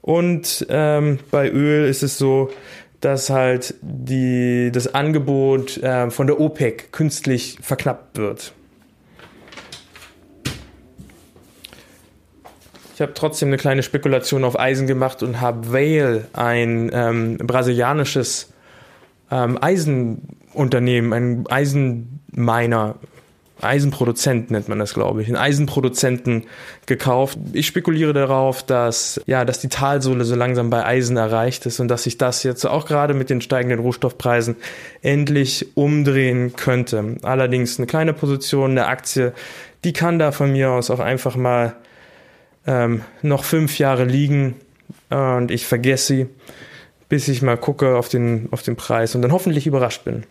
und 0.01 0.65
ähm, 0.69 1.19
bei 1.31 1.49
Öl 1.49 1.87
ist 1.87 2.03
es 2.03 2.17
so, 2.17 2.51
dass 3.01 3.29
halt 3.29 3.75
die, 3.81 4.71
das 4.73 4.93
Angebot 4.93 5.77
äh, 5.77 6.09
von 6.09 6.27
der 6.27 6.39
OPEC 6.39 6.91
künstlich 6.91 7.57
verknappt 7.61 8.17
wird. 8.17 8.53
Ich 12.99 13.01
habe 13.01 13.13
trotzdem 13.13 13.47
eine 13.47 13.55
kleine 13.55 13.81
Spekulation 13.81 14.43
auf 14.43 14.59
Eisen 14.59 14.85
gemacht 14.85 15.23
und 15.23 15.39
habe 15.39 15.71
Vale, 15.71 16.27
ein 16.33 16.91
ähm, 16.93 17.37
brasilianisches 17.37 18.51
ähm, 19.31 19.57
Eisenunternehmen, 19.61 21.13
ein 21.13 21.47
Eisenminer, 21.47 22.95
Eisenproduzent 23.61 24.51
nennt 24.51 24.69
man 24.69 24.79
das, 24.79 24.93
glaube 24.93 25.21
ich, 25.21 25.27
einen 25.27 25.37
Eisenproduzenten 25.37 26.45
gekauft. 26.85 27.37
Ich 27.53 27.67
spekuliere 27.67 28.13
darauf, 28.13 28.63
dass 28.63 29.21
ja, 29.25 29.45
dass 29.45 29.59
die 29.59 29.69
Talsohle 29.69 30.25
so 30.25 30.35
langsam 30.35 30.69
bei 30.69 30.85
Eisen 30.85 31.17
erreicht 31.17 31.65
ist 31.65 31.79
und 31.79 31.87
dass 31.87 32.03
sich 32.03 32.17
das 32.17 32.43
jetzt 32.43 32.65
auch 32.65 32.85
gerade 32.85 33.13
mit 33.13 33.29
den 33.29 33.41
steigenden 33.41 33.79
Rohstoffpreisen 33.79 34.55
endlich 35.01 35.75
umdrehen 35.75 36.55
könnte. 36.55 37.17
Allerdings 37.21 37.77
eine 37.77 37.87
kleine 37.87 38.13
Position, 38.13 38.71
eine 38.71 38.87
Aktie, 38.87 39.33
die 39.83 39.93
kann 39.93 40.19
da 40.19 40.31
von 40.31 40.51
mir 40.51 40.71
aus 40.71 40.89
auch 40.89 40.99
einfach 40.99 41.35
mal 41.35 41.75
ähm, 42.67 43.01
noch 43.21 43.43
fünf 43.43 43.79
Jahre 43.79 44.05
liegen 44.05 44.55
und 45.09 45.51
ich 45.51 45.65
vergesse 45.65 46.05
sie 46.05 46.27
bis 47.09 47.27
ich 47.27 47.41
mal 47.41 47.57
gucke 47.57 47.97
auf 47.97 48.07
den, 48.07 48.47
auf 48.51 48.61
den 48.61 48.75
Preis 48.75 49.15
und 49.15 49.23
dann 49.23 49.31
hoffentlich 49.31 49.67
überrascht 49.67 50.05
bin. 50.05 50.23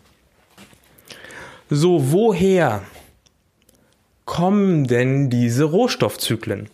So, 1.68 2.12
woher 2.12 2.82
kommen 4.28 4.86
denn 4.86 5.30
diese 5.30 5.64
Rohstoffzyklen? 5.64 6.68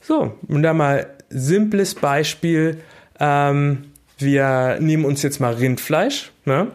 So, 0.00 0.38
und 0.46 0.62
da 0.62 0.72
mal 0.72 1.08
simples 1.28 1.96
Beispiel. 1.96 2.80
Ähm, 3.18 3.90
wir 4.18 4.78
nehmen 4.80 5.04
uns 5.04 5.22
jetzt 5.22 5.40
mal 5.40 5.54
Rindfleisch. 5.54 6.30
Ne? 6.44 6.68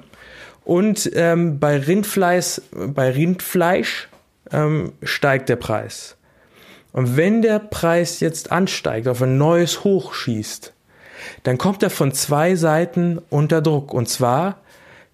Und 0.65 1.09
ähm, 1.15 1.59
bei 1.59 1.77
Rindfleisch, 1.77 2.61
bei 2.71 3.09
Rindfleisch 3.09 4.09
ähm, 4.51 4.91
steigt 5.01 5.47
der 5.47 5.55
Preis. 5.55 6.17
Und 6.91 7.15
wenn 7.15 7.41
der 7.41 7.59
Preis 7.59 8.19
jetzt 8.19 8.51
ansteigt, 8.51 9.07
auf 9.07 9.21
ein 9.21 9.37
neues 9.37 9.85
Hoch 9.85 10.13
schießt, 10.13 10.73
dann 11.43 11.57
kommt 11.57 11.81
er 11.83 11.89
von 11.89 12.11
zwei 12.11 12.55
Seiten 12.55 13.19
unter 13.29 13.61
Druck. 13.61 13.93
Und 13.93 14.09
zwar 14.09 14.59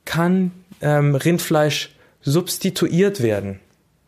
kann 0.05 0.51
ähm, 0.81 1.13
Rindfleisch 1.13 1.95
substituiert 2.21 3.21
werden. 3.21 3.59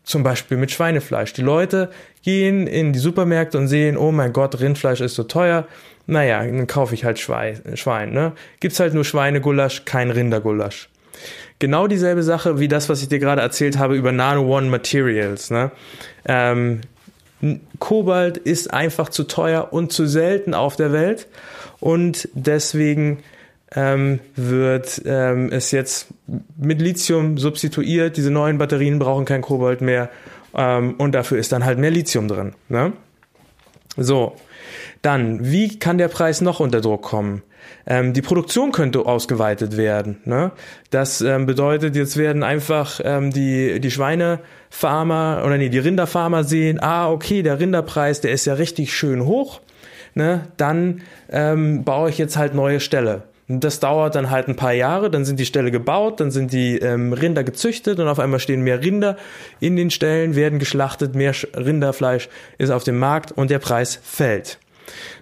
Zum 0.04 0.22
Beispiel 0.22 0.56
mit 0.58 0.70
Schweinefleisch. 0.70 1.32
Die 1.32 1.42
Leute 1.42 1.90
gehen 2.22 2.66
in 2.66 2.92
die 2.92 2.98
Supermärkte 2.98 3.58
und 3.58 3.68
sehen, 3.68 3.96
oh 3.96 4.12
mein 4.12 4.32
Gott, 4.32 4.60
Rindfleisch 4.60 5.00
ist 5.00 5.14
so 5.14 5.24
teuer. 5.24 5.66
Naja, 6.06 6.44
dann 6.44 6.66
kaufe 6.66 6.94
ich 6.94 7.04
halt 7.04 7.18
Schwein. 7.18 7.60
Schwein 7.74 8.12
ne? 8.12 8.32
Gibt's 8.60 8.80
halt 8.80 8.92
nur 8.94 9.04
Schweinegulasch, 9.04 9.84
kein 9.86 10.10
Rindergulasch. 10.10 10.90
Genau 11.58 11.86
dieselbe 11.86 12.22
Sache 12.22 12.58
wie 12.58 12.68
das, 12.68 12.88
was 12.88 13.00
ich 13.00 13.08
dir 13.08 13.18
gerade 13.18 13.40
erzählt 13.40 13.78
habe 13.78 13.96
über 13.96 14.12
Nano 14.12 14.42
One 14.42 14.68
Materials. 14.68 15.50
Ne? 15.50 15.70
Ähm, 16.26 16.82
Kobalt 17.78 18.36
ist 18.36 18.72
einfach 18.72 19.08
zu 19.08 19.24
teuer 19.24 19.72
und 19.72 19.92
zu 19.92 20.06
selten 20.06 20.54
auf 20.54 20.76
der 20.76 20.92
Welt 20.92 21.26
und 21.80 22.28
deswegen 22.34 23.22
ähm, 23.74 24.20
wird 24.36 25.02
ähm, 25.04 25.50
es 25.50 25.70
jetzt 25.70 26.08
mit 26.56 26.80
Lithium 26.80 27.38
substituiert. 27.38 28.16
Diese 28.16 28.30
neuen 28.30 28.58
Batterien 28.58 28.98
brauchen 28.98 29.24
kein 29.24 29.42
Kobalt 29.42 29.80
mehr 29.80 30.10
ähm, 30.54 30.94
und 30.98 31.12
dafür 31.12 31.38
ist 31.38 31.52
dann 31.52 31.64
halt 31.64 31.78
mehr 31.78 31.90
Lithium 31.90 32.28
drin. 32.28 32.54
Ne? 32.68 32.92
So, 33.96 34.36
dann, 35.02 35.50
wie 35.50 35.78
kann 35.78 35.98
der 35.98 36.08
Preis 36.08 36.40
noch 36.40 36.60
unter 36.60 36.80
Druck 36.80 37.02
kommen? 37.02 37.42
Ähm, 37.86 38.12
die 38.12 38.22
Produktion 38.22 38.72
könnte 38.72 39.06
ausgeweitet 39.06 39.76
werden. 39.76 40.20
Ne? 40.24 40.52
Das 40.90 41.20
ähm, 41.20 41.46
bedeutet, 41.46 41.96
jetzt 41.96 42.16
werden 42.16 42.42
einfach 42.42 43.00
ähm, 43.02 43.30
die, 43.30 43.80
die 43.80 43.90
Schweinefarmer 43.90 45.42
oder 45.44 45.58
nee, 45.58 45.68
die 45.68 45.78
Rinderfarmer 45.78 46.44
sehen, 46.44 46.78
ah, 46.82 47.10
okay, 47.10 47.42
der 47.42 47.60
Rinderpreis, 47.60 48.20
der 48.20 48.32
ist 48.32 48.44
ja 48.44 48.54
richtig 48.54 48.94
schön 48.94 49.24
hoch 49.24 49.60
ne, 50.14 50.46
dann 50.56 51.02
ähm, 51.30 51.84
baue 51.84 52.10
ich 52.10 52.18
jetzt 52.18 52.36
halt 52.36 52.54
neue 52.54 52.80
Ställe. 52.80 53.22
Das 53.46 53.78
dauert 53.78 54.14
dann 54.14 54.30
halt 54.30 54.48
ein 54.48 54.56
paar 54.56 54.72
Jahre, 54.72 55.10
dann 55.10 55.26
sind 55.26 55.38
die 55.38 55.44
Ställe 55.44 55.70
gebaut, 55.70 56.20
dann 56.20 56.30
sind 56.30 56.52
die 56.52 56.78
ähm, 56.78 57.12
Rinder 57.12 57.44
gezüchtet 57.44 57.98
und 57.98 58.08
auf 58.08 58.18
einmal 58.18 58.40
stehen 58.40 58.62
mehr 58.62 58.82
Rinder 58.82 59.18
in 59.60 59.76
den 59.76 59.90
Ställen, 59.90 60.34
werden 60.34 60.58
geschlachtet, 60.58 61.14
mehr 61.14 61.34
Rinderfleisch 61.54 62.30
ist 62.56 62.70
auf 62.70 62.84
dem 62.84 62.98
Markt 62.98 63.32
und 63.32 63.50
der 63.50 63.58
Preis 63.58 64.00
fällt. 64.02 64.58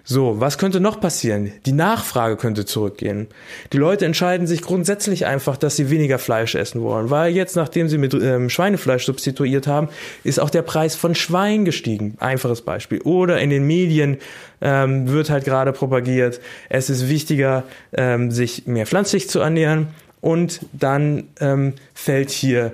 So, 0.03 0.39
was 0.39 0.57
könnte 0.57 0.79
noch 0.79 0.99
passieren? 0.99 1.53
Die 1.65 1.71
Nachfrage 1.71 2.35
könnte 2.35 2.65
zurückgehen. 2.65 3.27
Die 3.71 3.77
Leute 3.77 4.05
entscheiden 4.05 4.47
sich 4.47 4.61
grundsätzlich 4.61 5.25
einfach, 5.25 5.55
dass 5.55 5.77
sie 5.77 5.89
weniger 5.89 6.19
Fleisch 6.19 6.55
essen 6.55 6.81
wollen, 6.81 7.09
weil 7.09 7.33
jetzt, 7.33 7.55
nachdem 7.55 7.87
sie 7.87 7.97
mit 7.97 8.13
ähm, 8.13 8.49
Schweinefleisch 8.49 9.05
substituiert 9.05 9.65
haben, 9.65 9.87
ist 10.23 10.39
auch 10.39 10.49
der 10.49 10.61
Preis 10.61 10.95
von 10.95 11.15
Schwein 11.15 11.63
gestiegen. 11.63 12.15
Einfaches 12.19 12.61
Beispiel. 12.61 13.01
Oder 13.01 13.39
in 13.39 13.49
den 13.49 13.65
Medien 13.65 14.17
ähm, 14.61 15.07
wird 15.09 15.29
halt 15.29 15.45
gerade 15.45 15.71
propagiert, 15.71 16.41
es 16.69 16.89
ist 16.89 17.07
wichtiger, 17.07 17.63
ähm, 17.93 18.31
sich 18.31 18.67
mehr 18.67 18.85
pflanzlich 18.85 19.29
zu 19.29 19.39
ernähren 19.39 19.87
und 20.21 20.61
dann 20.73 21.25
ähm, 21.39 21.73
fällt 21.93 22.29
hier 22.29 22.73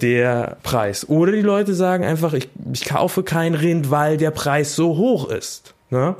der 0.00 0.56
Preis. 0.62 1.08
Oder 1.08 1.32
die 1.32 1.42
Leute 1.42 1.74
sagen 1.74 2.04
einfach, 2.04 2.32
ich, 2.34 2.48
ich 2.72 2.84
kaufe 2.84 3.22
kein 3.22 3.54
Rind, 3.54 3.90
weil 3.90 4.16
der 4.16 4.30
Preis 4.30 4.74
so 4.76 4.96
hoch 4.96 5.28
ist. 5.30 5.74
Ne? 5.90 6.16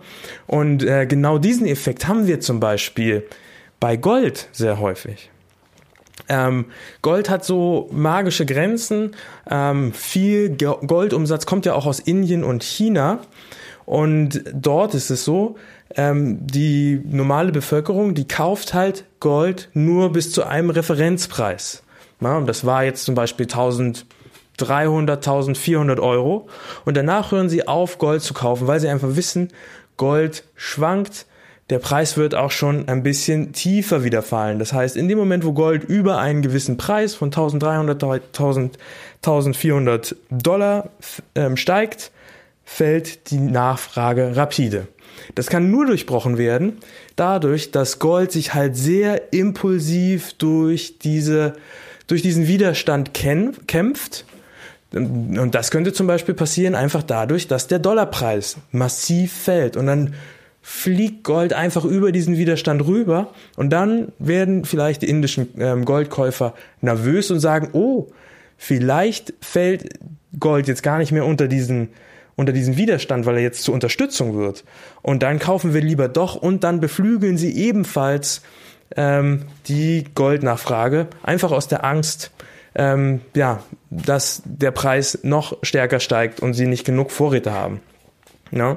Und 0.46 0.85
äh, 0.85 1.06
genau 1.06 1.38
diesen 1.38 1.66
Effekt 1.66 2.06
haben 2.06 2.26
wir 2.26 2.40
zum 2.40 2.61
Beispiel 2.61 3.25
bei 3.80 3.96
Gold 3.96 4.49
sehr 4.52 4.78
häufig. 4.78 5.30
Ähm, 6.28 6.66
Gold 7.02 7.30
hat 7.30 7.44
so 7.44 7.88
magische 7.92 8.46
Grenzen. 8.46 9.12
Ähm, 9.50 9.92
viel 9.92 10.50
Goldumsatz 10.56 11.46
kommt 11.46 11.66
ja 11.66 11.75
auch 11.75 11.87
aus 11.87 12.00
Indien 12.00 12.42
und 12.42 12.62
China. 12.62 13.20
Und 13.85 14.42
dort 14.52 14.94
ist 14.94 15.11
es 15.11 15.25
so, 15.25 15.56
ähm, 15.94 16.44
die 16.44 17.00
normale 17.04 17.52
Bevölkerung, 17.52 18.14
die 18.14 18.26
kauft 18.26 18.75
halt 18.75 19.04
Gold 19.20 19.68
nur 19.75 20.12
bis 20.12 20.32
zu 20.32 20.44
einem 20.44 20.70
Referenzpreis. 20.70 21.82
Ja, 22.20 22.38
und 22.38 22.46
das 22.46 22.64
war 22.64 22.85
jetzt 22.85 23.04
zum 23.04 23.14
Beispiel 23.14 23.46
1000 23.46 24.06
300, 24.57 25.19
1400 25.19 26.01
Euro. 26.01 26.49
Und 26.85 26.97
danach 26.97 27.33
hören 27.33 27.49
sie 27.49 27.67
auf, 27.67 27.99
Gold 27.99 28.23
zu 28.23 28.35
kaufen, 28.35 28.67
weil 28.67 28.81
sie 28.81 28.89
einfach 28.89 29.17
wissen, 29.17 29.53
Gold 29.97 30.45
schwankt. 30.55 31.27
Der 31.69 31.81
Preis 31.81 32.17
wird 32.17 32.35
auch 32.35 32.53
schon 32.53 32.89
ein 32.89 33.03
bisschen 33.03 33.53
tiefer 33.53 34.05
wieder 34.05 34.23
fallen. 34.23 34.59
Das 34.59 34.73
heißt, 34.73 34.97
in 34.97 35.09
dem 35.09 35.19
Moment, 35.19 35.45
wo 35.45 35.53
Gold 35.53 35.85
über 35.85 36.19
einen 36.19 36.43
gewissen 36.43 36.77
Preis 36.77 37.15
von 37.15 37.29
1300, 37.29 38.03
1400 38.03 40.17
Dollar 40.31 40.91
ähm, 41.35 41.57
steigt, 41.57 42.13
fällt 42.65 43.31
die 43.31 43.41
Nachfrage 43.41 44.37
rapide. 44.37 44.87
Das 45.35 45.49
kann 45.49 45.71
nur 45.71 45.87
durchbrochen 45.87 46.39
werden, 46.39 46.79
dadurch, 47.17 47.71
dass 47.71 47.99
Gold 47.99 48.31
sich 48.31 48.55
halt 48.55 48.77
sehr 48.77 49.33
impulsiv 49.33 50.35
durch 50.35 50.99
diese, 50.99 51.55
durch 52.07 52.23
diesen 52.23 52.47
Widerstand 52.47 53.13
kämpft 53.15 54.25
und 54.93 55.50
das 55.55 55.71
könnte 55.71 55.93
zum 55.93 56.07
Beispiel 56.07 56.35
passieren 56.35 56.75
einfach 56.75 57.02
dadurch, 57.02 57.49
dass 57.49 57.66
der 57.66 57.78
Dollarpreis 57.78 58.57
massiv 58.71 59.33
fällt 59.33 59.76
und 59.76 59.87
dann 59.87 60.14
fliegt 60.62 61.23
Gold 61.25 61.52
einfach 61.52 61.85
über 61.85 62.12
diesen 62.12 62.37
Widerstand 62.37 62.87
rüber 62.87 63.33
und 63.57 63.71
dann 63.71 64.12
werden 64.19 64.64
vielleicht 64.64 65.02
die 65.02 65.09
indischen 65.09 65.49
ähm, 65.59 65.85
Goldkäufer 65.85 66.55
nervös 66.81 67.31
und 67.31 67.40
sagen, 67.40 67.71
oh, 67.73 68.09
vielleicht 68.57 69.35
fällt 69.40 69.99
Gold 70.38 70.69
jetzt 70.69 70.83
gar 70.83 70.99
nicht 70.99 71.12
mehr 71.12 71.25
unter 71.25 71.49
diesen 71.49 71.90
unter 72.37 72.52
diesen 72.52 72.76
Widerstand, 72.76 73.25
weil 73.25 73.37
er 73.37 73.43
jetzt 73.43 73.62
zur 73.62 73.73
Unterstützung 73.73 74.37
wird. 74.37 74.64
Und 75.02 75.23
dann 75.23 75.38
kaufen 75.38 75.73
wir 75.73 75.81
lieber 75.81 76.07
doch 76.07 76.37
und 76.37 76.64
dann 76.64 76.81
beflügeln 76.81 77.38
sie 77.38 77.57
ebenfalls 77.57 78.43
ähm, 78.95 79.43
die 79.69 80.05
Goldnachfrage, 80.14 81.09
einfach 81.23 81.50
aus 81.50 81.66
der 81.66 81.85
Angst, 81.85 82.31
ähm, 82.76 83.21
ja, 83.35 83.62
dass 83.90 84.42
der 84.45 84.71
Preis 84.71 85.21
noch 85.23 85.56
stärker 85.62 85.99
steigt 85.99 86.40
und 86.40 86.54
sie 86.54 86.66
nicht 86.66 86.85
genug 86.85 87.11
Vorräte 87.11 87.52
haben. 87.52 87.80
Ja? 88.50 88.76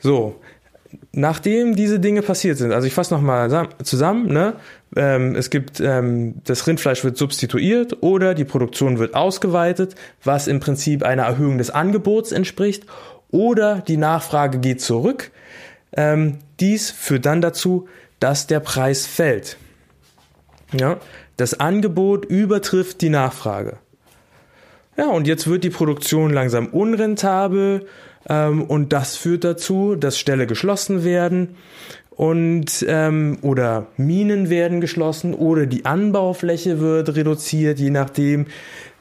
So, 0.00 0.40
nachdem 1.12 1.76
diese 1.76 2.00
Dinge 2.00 2.22
passiert 2.22 2.58
sind, 2.58 2.72
also 2.72 2.86
ich 2.86 2.94
fasse 2.94 3.14
nochmal 3.14 3.68
zusammen, 3.82 4.32
ne? 4.32 4.54
Ähm, 4.94 5.36
es 5.36 5.48
gibt, 5.48 5.80
ähm, 5.80 6.42
das 6.44 6.66
Rindfleisch 6.66 7.02
wird 7.04 7.16
substituiert 7.16 8.02
oder 8.02 8.34
die 8.34 8.44
Produktion 8.44 8.98
wird 8.98 9.14
ausgeweitet, 9.14 9.94
was 10.22 10.48
im 10.48 10.60
Prinzip 10.60 11.02
einer 11.02 11.24
Erhöhung 11.24 11.56
des 11.56 11.70
Angebots 11.70 12.32
entspricht, 12.32 12.84
oder 13.30 13.80
die 13.80 13.96
Nachfrage 13.96 14.58
geht 14.58 14.82
zurück. 14.82 15.30
Ähm, 15.94 16.38
dies 16.60 16.90
führt 16.90 17.24
dann 17.24 17.40
dazu, 17.40 17.88
dass 18.20 18.46
der 18.46 18.60
Preis 18.60 19.06
fällt. 19.06 19.56
Ja, 20.72 20.98
das 21.36 21.58
Angebot 21.58 22.24
übertrifft 22.24 23.00
die 23.00 23.08
Nachfrage. 23.08 23.78
Ja, 24.96 25.08
und 25.08 25.26
jetzt 25.26 25.46
wird 25.46 25.64
die 25.64 25.70
Produktion 25.70 26.32
langsam 26.32 26.66
unrentabel 26.66 27.86
ähm, 28.28 28.62
und 28.62 28.92
das 28.92 29.16
führt 29.16 29.44
dazu, 29.44 29.96
dass 29.96 30.18
Ställe 30.18 30.46
geschlossen 30.46 31.02
werden 31.02 31.56
und 32.10 32.84
ähm, 32.86 33.38
oder 33.40 33.86
Minen 33.96 34.50
werden 34.50 34.80
geschlossen 34.80 35.34
oder 35.34 35.66
die 35.66 35.86
Anbaufläche 35.86 36.78
wird 36.78 37.14
reduziert, 37.14 37.78
je 37.78 37.90
nachdem, 37.90 38.46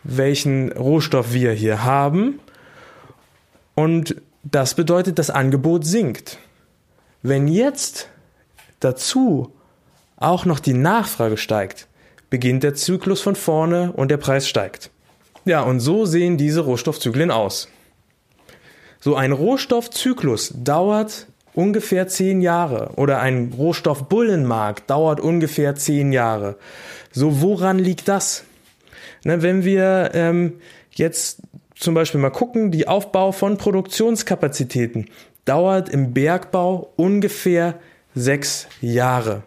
welchen 0.04 0.72
Rohstoff 0.72 1.34
wir 1.34 1.52
hier 1.52 1.84
haben. 1.84 2.40
Und 3.76 4.16
das 4.44 4.76
bedeutet, 4.76 5.20
das 5.20 5.30
Angebot 5.30 5.86
sinkt. 5.86 6.40
Wenn 7.22 7.48
jetzt 7.48 8.10
dazu 8.80 9.54
auch 10.18 10.46
noch 10.46 10.60
die 10.60 10.74
Nachfrage 10.74 11.38
steigt, 11.38 11.88
beginnt 12.32 12.64
der 12.64 12.74
Zyklus 12.74 13.22
von 13.22 13.36
vorne 13.36 13.92
und 13.92 14.10
der 14.10 14.18
Preis 14.18 14.48
steigt. 14.48 14.90
Ja, 15.46 15.62
und 15.62 15.80
so 15.80 16.06
sehen 16.06 16.38
diese 16.38 16.62
Rohstoffzyklen 16.62 17.30
aus. 17.30 17.68
So 19.00 19.16
ein 19.16 19.32
Rohstoffzyklus 19.32 20.54
dauert 20.56 21.28
ungefähr 21.54 22.08
zehn 22.08 22.42
Jahre 22.42 22.94
oder 22.96 23.20
ein 23.20 23.54
Rohstoffbullenmarkt 23.56 24.90
dauert 24.90 25.20
ungefähr 25.20 25.76
zehn 25.76 26.14
Jahre. 26.14 26.58
So, 27.12 27.42
woran 27.42 27.78
liegt 27.78 28.08
das? 28.08 28.46
Ne, 29.24 29.42
wenn 29.42 29.66
wir 29.66 30.12
ähm, 30.14 30.54
jetzt 30.92 31.42
zum 31.76 31.94
Beispiel 31.94 32.22
mal 32.22 32.30
gucken, 32.30 32.72
die 32.72 32.88
Aufbau 32.88 33.32
von 33.32 33.58
Produktionskapazitäten 33.58 35.10
dauert 35.46 35.90
im 35.90 36.14
Bergbau 36.14 36.94
ungefähr 36.96 37.80
sechs 38.14 38.68
Jahre. 38.80 39.44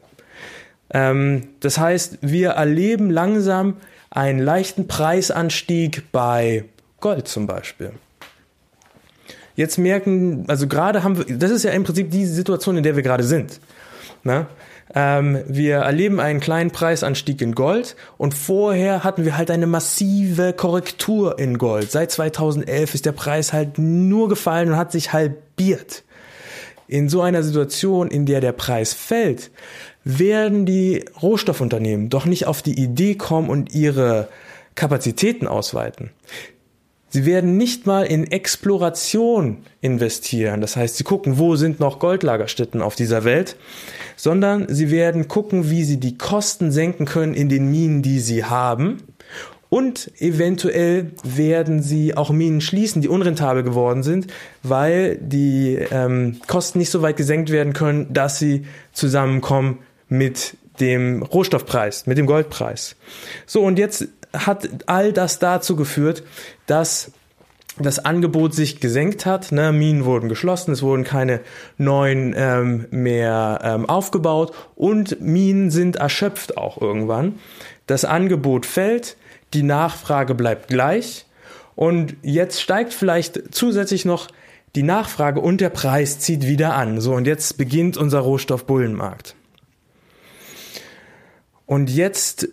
Ähm, 0.95 1.49
das 1.61 1.77
heißt, 1.77 2.19
wir 2.23 2.51
erleben 2.51 3.11
langsam 3.11 3.77
einen 4.09 4.39
leichten 4.39 4.89
Preisanstieg 4.89 6.11
bei 6.13 6.65
Gold 7.01 7.29
zum 7.29 7.47
Beispiel 7.47 7.93
jetzt 9.57 9.79
merken, 9.79 10.45
also 10.49 10.67
gerade 10.67 11.03
haben 11.03 11.19
wir, 11.19 11.39
das 11.39 11.51
ist 11.51 11.65
ja 11.65 11.71
im 11.73 11.85
Prinzip 11.85 12.11
die 12.11 12.27
Situation, 12.27 12.77
in 12.77 12.83
der 12.83 12.97
wir 12.97 13.03
gerade 13.03 13.25
sind. 13.25 13.61
Ne? 14.23 14.47
Ähm, 14.95 15.43
wir 15.47 15.77
erleben 15.77 16.21
einen 16.21 16.41
kleinen 16.41 16.71
Preisanstieg 16.71 17.41
in 17.41 17.55
Gold 17.55 17.97
und 18.19 18.35
vorher 18.35 19.05
hatten 19.05 19.25
wir 19.25 19.37
halt 19.37 19.51
eine 19.51 19.67
massive 19.67 20.53
Korrektur 20.53 21.39
in 21.39 21.59
Gold. 21.59 21.91
Seit 21.91 22.11
2011 22.11 22.95
ist 22.95 23.07
der 23.07 23.13
Preis 23.13 23.53
halt 23.53 23.79
nur 23.79 24.29
gefallen 24.29 24.71
und 24.71 24.77
hat 24.77 24.93
sich 24.93 25.13
halbiert. 25.13 26.05
In 26.87 27.09
so 27.09 27.23
einer 27.23 27.43
Situation, 27.43 28.09
in 28.09 28.27
der 28.27 28.41
der 28.41 28.53
Preis 28.53 28.93
fällt, 28.93 29.51
werden 30.05 30.67
die 30.67 31.05
Rohstoffunternehmen 31.23 32.11
doch 32.11 32.27
nicht 32.27 32.47
auf 32.47 32.63
die 32.63 32.79
Idee 32.79 33.15
kommen 33.15 33.49
und 33.49 33.75
ihre 33.75 34.29
Kapazitäten 34.75 35.47
ausweiten. 35.47 36.11
Sie 37.09 37.27
werden 37.27 37.57
nicht 37.57 37.87
mal 37.87 38.07
in 38.07 38.29
Exploration 38.33 39.59
investieren. 39.81 40.61
Das 40.61 40.75
heißt, 40.75 40.97
sie 40.97 41.05
gucken, 41.05 41.39
wo 41.39 41.55
sind 41.55 41.79
noch 41.79 42.01
Goldlagerstätten 42.01 42.83
auf 42.83 42.97
dieser 42.97 43.23
Welt, 43.23 43.55
sondern 44.17 44.67
sie 44.69 44.91
werden 44.91 45.29
gucken, 45.29 45.71
wie 45.71 45.85
sie 45.85 46.01
die 46.01 46.19
Kosten 46.19 46.73
senken 46.73 47.07
können 47.07 47.35
in 47.35 47.49
den 47.49 47.71
Minen, 47.71 48.03
die 48.03 48.19
sie 48.19 48.45
haben. 48.45 48.97
Und 49.75 50.13
eventuell 50.21 51.11
werden 51.25 51.83
sie 51.83 52.17
auch 52.17 52.31
Minen 52.31 52.61
schließen, 52.61 53.03
die 53.03 53.09
unrentabel 53.09 53.65
geworden 53.65 54.05
sind, 54.05 54.29
weil 54.63 55.19
die 55.21 55.75
ähm, 55.91 56.41
Kosten 56.47 56.79
nicht 56.79 56.91
so 56.91 57.03
weit 57.03 57.17
gesenkt 57.17 57.51
werden 57.51 57.73
können, 57.73 58.13
dass 58.13 58.39
sie 58.39 58.67
zusammenkommen 58.93 59.81
mit 60.09 60.57
dem 60.79 61.25
Rohstoffpreis, 61.25 62.07
mit 62.07 62.19
dem 62.19 62.27
Goldpreis. 62.27 62.95
So, 63.47 63.63
und 63.63 63.81
jetzt 63.81 64.07
hat 64.33 64.69
all 64.87 65.13
das 65.13 65.41
dazu 65.41 65.75
geführt, 65.75 66.23
dass 66.69 67.11
das 67.77 67.99
Angebot 67.99 68.55
sich 68.55 68.79
gesenkt 68.79 69.27
hat. 69.27 69.51
Ne? 69.51 69.73
Minen 69.73 70.05
wurden 70.05 70.29
geschlossen, 70.29 70.71
es 70.71 70.85
wurden 70.85 71.03
keine 71.03 71.41
neuen 71.79 72.33
ähm, 72.37 72.87
mehr 72.93 73.59
ähm, 73.65 73.87
aufgebaut 73.87 74.55
und 74.77 75.21
Minen 75.21 75.73
sind 75.73 75.97
erschöpft 75.97 76.57
auch 76.57 76.81
irgendwann. 76.81 77.41
Das 77.89 78.05
Angebot 78.05 78.67
fällt, 78.67 79.17
die 79.55 79.63
Nachfrage 79.63 80.35
bleibt 80.35 80.69
gleich 80.69 81.27
und 81.77 82.17
jetzt 82.23 82.61
steigt 82.61 82.93
vielleicht 82.93 83.55
zusätzlich 83.55 84.05
noch 84.05 84.29
die 84.75 84.83
Nachfrage 84.83 85.41
und 85.41 85.61
der 85.61 85.71
Preis 85.71 86.19
zieht 86.19 86.47
wieder 86.47 86.75
an. 86.75 87.01
So 87.01 87.15
und 87.15 87.27
jetzt 87.27 87.57
beginnt 87.57 87.97
unser 87.97 88.21
Rohstoffbullenmarkt. 88.21 89.37
Und 91.67 91.91
jetzt 91.91 92.49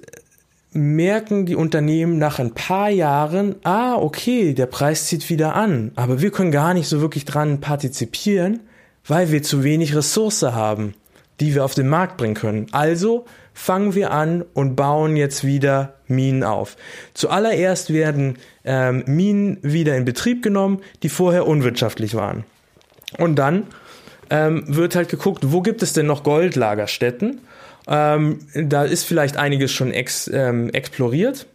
merken 0.71 1.45
die 1.45 1.55
Unternehmen 1.55 2.17
nach 2.17 2.39
ein 2.39 2.53
paar 2.53 2.89
Jahren, 2.89 3.55
ah, 3.63 3.95
okay, 3.95 4.53
der 4.53 4.67
Preis 4.67 5.07
zieht 5.07 5.29
wieder 5.29 5.55
an, 5.55 5.91
aber 5.95 6.21
wir 6.21 6.31
können 6.31 6.51
gar 6.51 6.73
nicht 6.73 6.87
so 6.87 7.01
wirklich 7.01 7.25
dran 7.25 7.59
partizipieren, 7.59 8.61
weil 9.05 9.31
wir 9.31 9.43
zu 9.43 9.63
wenig 9.63 9.95
Ressource 9.95 10.43
haben, 10.43 10.93
die 11.39 11.55
wir 11.55 11.65
auf 11.65 11.73
den 11.73 11.89
Markt 11.89 12.17
bringen 12.17 12.35
können. 12.35 12.67
Also 12.71 13.25
fangen 13.53 13.95
wir 13.95 14.11
an 14.11 14.43
und 14.53 14.75
bauen 14.75 15.15
jetzt 15.15 15.45
wieder 15.45 15.93
Minen 16.07 16.43
auf. 16.43 16.77
Zuallererst 17.13 17.93
werden 17.93 18.37
ähm, 18.63 19.03
Minen 19.07 19.57
wieder 19.61 19.95
in 19.95 20.05
Betrieb 20.05 20.43
genommen, 20.43 20.81
die 21.03 21.09
vorher 21.09 21.47
unwirtschaftlich 21.47 22.15
waren. 22.15 22.43
Und 23.17 23.35
dann 23.35 23.67
ähm, 24.29 24.63
wird 24.67 24.95
halt 24.95 25.09
geguckt, 25.09 25.51
wo 25.51 25.61
gibt 25.61 25.83
es 25.83 25.93
denn 25.93 26.05
noch 26.05 26.23
Goldlagerstätten? 26.23 27.41
Ähm, 27.87 28.39
da 28.55 28.83
ist 28.83 29.03
vielleicht 29.03 29.37
einiges 29.37 29.71
schon 29.71 29.91
ex, 29.91 30.29
ähm, 30.33 30.69
exploriert. 30.69 31.47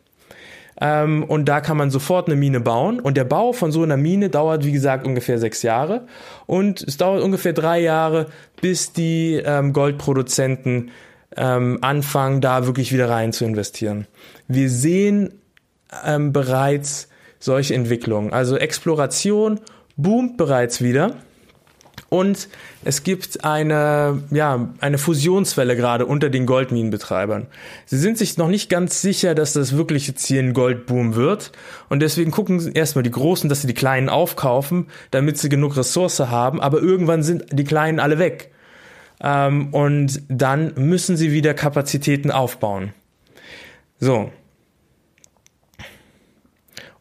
Ähm, 0.79 1.25
und 1.25 1.47
da 1.47 1.63
kann 1.63 1.79
man 1.79 1.91
sofort 1.91 2.29
eine 2.29 2.37
Mine 2.37 2.61
bauen. 2.61 3.01
Und 3.01 3.17
der 3.17 3.25
Bau 3.25 3.53
von 3.53 3.73
so 3.73 3.83
einer 3.83 3.97
Mine 3.97 4.29
dauert, 4.29 4.65
wie 4.65 4.73
gesagt, 4.73 5.07
ungefähr 5.07 5.39
sechs 5.39 5.63
Jahre. 5.63 6.07
Und 6.45 6.83
es 6.83 6.99
dauert 6.99 7.23
ungefähr 7.23 7.55
drei 7.55 7.81
Jahre, 7.81 8.27
bis 8.61 8.93
die 8.93 9.41
ähm, 9.43 9.73
Goldproduzenten 9.73 10.91
ähm, 11.37 11.79
anfangen, 11.83 12.41
da 12.41 12.67
wirklich 12.67 12.93
wieder 12.93 13.09
rein 13.09 13.33
zu 13.33 13.45
investieren. 13.45 14.07
Wir 14.49 14.71
sehen 14.71 15.35
ähm, 16.05 16.33
bereits 16.33 17.09
solche 17.39 17.75
Entwicklungen. 17.75 18.33
Also 18.33 18.57
Exploration 18.57 19.61
boomt 19.97 20.37
bereits 20.37 20.83
wieder. 20.83 21.17
Und 22.09 22.49
es 22.85 23.03
gibt 23.03 23.45
eine, 23.45 24.23
ja, 24.31 24.69
eine 24.81 24.99
Fusionswelle 24.99 25.77
gerade 25.77 26.07
unter 26.07 26.31
den 26.31 26.47
Goldminenbetreibern. 26.47 27.49
Sie 27.85 27.99
sind 27.99 28.17
sich 28.17 28.37
noch 28.37 28.49
nicht 28.49 28.71
ganz 28.71 29.03
sicher, 29.03 29.35
dass 29.35 29.55
das 29.55 29.77
wirklich 29.77 30.07
jetzt 30.07 30.25
hier 30.25 30.41
ein 30.41 30.53
Goldboom 30.53 31.17
wird. 31.17 31.51
Und 31.89 32.01
deswegen 32.01 32.31
gucken 32.31 32.73
erstmal 32.73 33.03
die 33.03 33.11
Großen, 33.11 33.49
dass 33.49 33.63
sie 33.63 33.67
die 33.67 33.75
Kleinen 33.75 34.09
aufkaufen, 34.09 34.87
damit 35.11 35.39
sie 35.39 35.49
genug 35.49 35.77
Ressource 35.77 36.21
haben. 36.21 36.61
Aber 36.61 36.81
irgendwann 36.81 37.25
sind 37.25 37.47
die 37.51 37.65
Kleinen 37.65 37.99
alle 37.99 38.19
weg. 38.19 38.53
Ähm, 39.21 39.73
und 39.73 40.23
dann 40.29 40.75
müssen 40.77 41.17
sie 41.17 41.33
wieder 41.33 41.55
Kapazitäten 41.55 42.31
aufbauen. 42.31 42.93
So. 43.99 44.31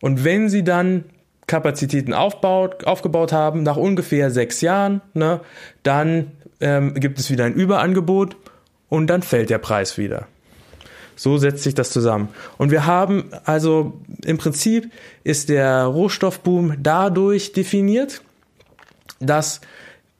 Und 0.01 0.23
wenn 0.23 0.49
sie 0.49 0.63
dann 0.63 1.05
Kapazitäten 1.47 2.13
aufbaut, 2.13 2.85
aufgebaut 2.85 3.31
haben, 3.31 3.63
nach 3.63 3.77
ungefähr 3.77 4.31
sechs 4.31 4.61
Jahren, 4.61 5.01
ne, 5.13 5.41
dann 5.83 6.31
ähm, 6.59 6.93
gibt 6.95 7.19
es 7.19 7.29
wieder 7.29 7.45
ein 7.45 7.53
Überangebot 7.53 8.35
und 8.89 9.07
dann 9.07 9.21
fällt 9.21 9.49
der 9.49 9.57
Preis 9.59 9.97
wieder. 9.97 10.27
So 11.15 11.37
setzt 11.37 11.63
sich 11.63 11.75
das 11.75 11.91
zusammen. 11.91 12.29
Und 12.57 12.71
wir 12.71 12.85
haben 12.85 13.29
also 13.45 14.01
im 14.25 14.37
Prinzip 14.37 14.91
ist 15.23 15.49
der 15.49 15.85
Rohstoffboom 15.85 16.77
dadurch 16.79 17.53
definiert, 17.53 18.21
dass 19.19 19.61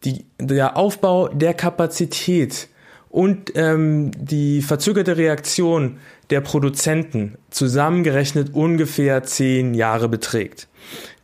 die, 0.06 0.26
der 0.40 0.78
Aufbau 0.78 1.28
der 1.28 1.54
Kapazität 1.54 2.68
und 3.10 3.54
ähm, 3.56 4.12
die 4.18 4.62
verzögerte 4.62 5.18
Reaktion 5.18 5.98
der 6.30 6.42
Produzenten 6.42 7.38
zusammengerechnet 7.50 8.54
ungefähr 8.54 9.24
zehn 9.24 9.74
Jahre 9.74 10.10
beträgt. 10.10 10.68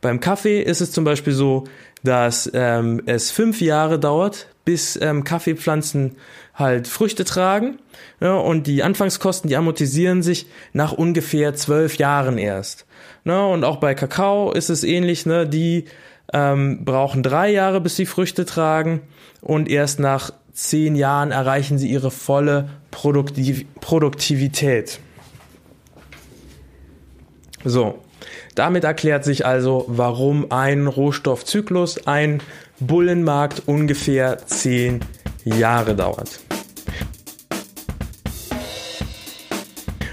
Beim 0.00 0.20
Kaffee 0.20 0.62
ist 0.62 0.80
es 0.80 0.92
zum 0.92 1.04
Beispiel 1.04 1.32
so, 1.32 1.64
dass 2.02 2.50
ähm, 2.54 3.02
es 3.06 3.30
fünf 3.30 3.60
Jahre 3.60 3.98
dauert, 3.98 4.48
bis 4.64 4.98
ähm, 5.00 5.24
Kaffeepflanzen 5.24 6.16
halt 6.54 6.88
Früchte 6.88 7.24
tragen. 7.24 7.78
Ja, 8.20 8.34
und 8.34 8.66
die 8.66 8.82
Anfangskosten, 8.82 9.48
die 9.48 9.56
amortisieren 9.56 10.22
sich 10.22 10.46
nach 10.72 10.92
ungefähr 10.92 11.54
zwölf 11.54 11.96
Jahren 11.96 12.38
erst. 12.38 12.86
Ne? 13.24 13.44
Und 13.46 13.64
auch 13.64 13.76
bei 13.76 13.94
Kakao 13.94 14.52
ist 14.52 14.70
es 14.70 14.84
ähnlich. 14.84 15.26
Ne? 15.26 15.46
Die 15.46 15.86
ähm, 16.32 16.84
brauchen 16.84 17.22
drei 17.22 17.50
Jahre, 17.50 17.80
bis 17.80 17.96
sie 17.96 18.06
Früchte 18.06 18.44
tragen. 18.44 19.02
Und 19.40 19.68
erst 19.68 20.00
nach 20.00 20.32
zehn 20.52 20.94
Jahren 20.94 21.30
erreichen 21.30 21.78
sie 21.78 21.88
ihre 21.88 22.10
volle 22.10 22.68
Produktiv 22.90 23.64
Produktivität. 23.80 25.00
So, 27.64 27.98
damit 28.54 28.84
erklärt 28.84 29.24
sich 29.24 29.46
also, 29.46 29.84
warum 29.88 30.50
ein 30.50 30.86
Rohstoffzyklus, 30.86 32.06
ein 32.06 32.42
Bullenmarkt 32.80 33.62
ungefähr 33.66 34.38
zehn 34.46 35.00
Jahre 35.44 35.94
dauert. 35.94 36.40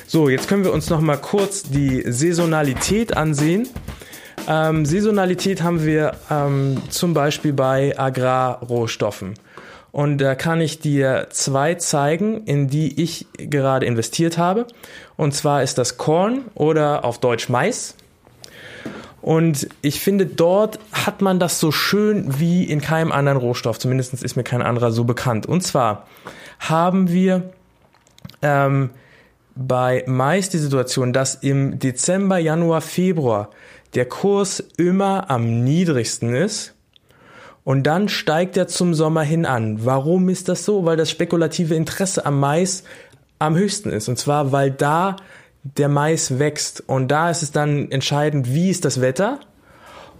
So, 0.07 0.29
jetzt 0.29 0.47
können 0.47 0.63
wir 0.63 0.73
uns 0.73 0.89
noch 0.89 1.01
mal 1.01 1.17
kurz 1.17 1.63
die 1.63 2.03
Saisonalität 2.11 3.15
ansehen. 3.15 3.67
Ähm, 4.49 4.83
Saisonalität 4.83 5.61
haben 5.61 5.85
wir 5.85 6.13
ähm, 6.31 6.81
zum 6.89 7.13
Beispiel 7.13 7.53
bei 7.53 7.97
Agrarrohstoffen. 7.97 9.35
Und 9.91 10.17
da 10.17 10.33
kann 10.33 10.59
ich 10.59 10.79
dir 10.79 11.27
zwei 11.29 11.75
zeigen, 11.75 12.45
in 12.45 12.67
die 12.67 13.01
ich 13.01 13.27
gerade 13.37 13.85
investiert 13.85 14.39
habe. 14.39 14.65
Und 15.17 15.35
zwar 15.35 15.61
ist 15.61 15.77
das 15.77 15.97
Korn 15.97 16.45
oder 16.55 17.05
auf 17.05 17.19
Deutsch 17.19 17.47
Mais. 17.47 17.95
Und 19.21 19.67
ich 19.81 19.99
finde, 19.99 20.25
dort 20.25 20.79
hat 20.91 21.21
man 21.21 21.39
das 21.39 21.59
so 21.59 21.71
schön 21.71 22.39
wie 22.39 22.63
in 22.63 22.81
keinem 22.81 23.11
anderen 23.11 23.37
Rohstoff. 23.37 23.77
Zumindest 23.77 24.13
ist 24.23 24.35
mir 24.35 24.43
kein 24.43 24.63
anderer 24.63 24.91
so 24.91 25.03
bekannt. 25.03 25.45
Und 25.45 25.61
zwar 25.61 26.07
haben 26.59 27.11
wir 27.11 27.51
ähm, 28.41 28.89
bei 29.55 30.03
Mais 30.07 30.49
die 30.49 30.57
Situation, 30.57 31.13
dass 31.13 31.35
im 31.35 31.77
Dezember, 31.77 32.37
Januar, 32.37 32.81
Februar 32.81 33.49
der 33.95 34.05
Kurs 34.05 34.59
immer 34.77 35.29
am 35.29 35.63
niedrigsten 35.63 36.33
ist 36.35 36.75
und 37.63 37.83
dann 37.83 38.09
steigt 38.09 38.57
er 38.57 38.67
zum 38.67 38.93
Sommer 38.93 39.21
hin 39.21 39.45
an. 39.45 39.85
Warum 39.85 40.29
ist 40.29 40.49
das 40.49 40.65
so? 40.65 40.85
Weil 40.85 40.97
das 40.97 41.11
spekulative 41.11 41.75
Interesse 41.75 42.25
am 42.25 42.39
Mais 42.39 42.83
am 43.37 43.55
höchsten 43.55 43.91
ist. 43.91 44.07
Und 44.07 44.17
zwar, 44.17 44.51
weil 44.51 44.71
da 44.71 45.17
der 45.63 45.89
Mais 45.89 46.39
wächst. 46.39 46.83
Und 46.87 47.09
da 47.09 47.29
ist 47.29 47.43
es 47.43 47.51
dann 47.51 47.91
entscheidend, 47.91 48.53
wie 48.53 48.69
ist 48.69 48.85
das 48.85 49.01
Wetter. 49.01 49.39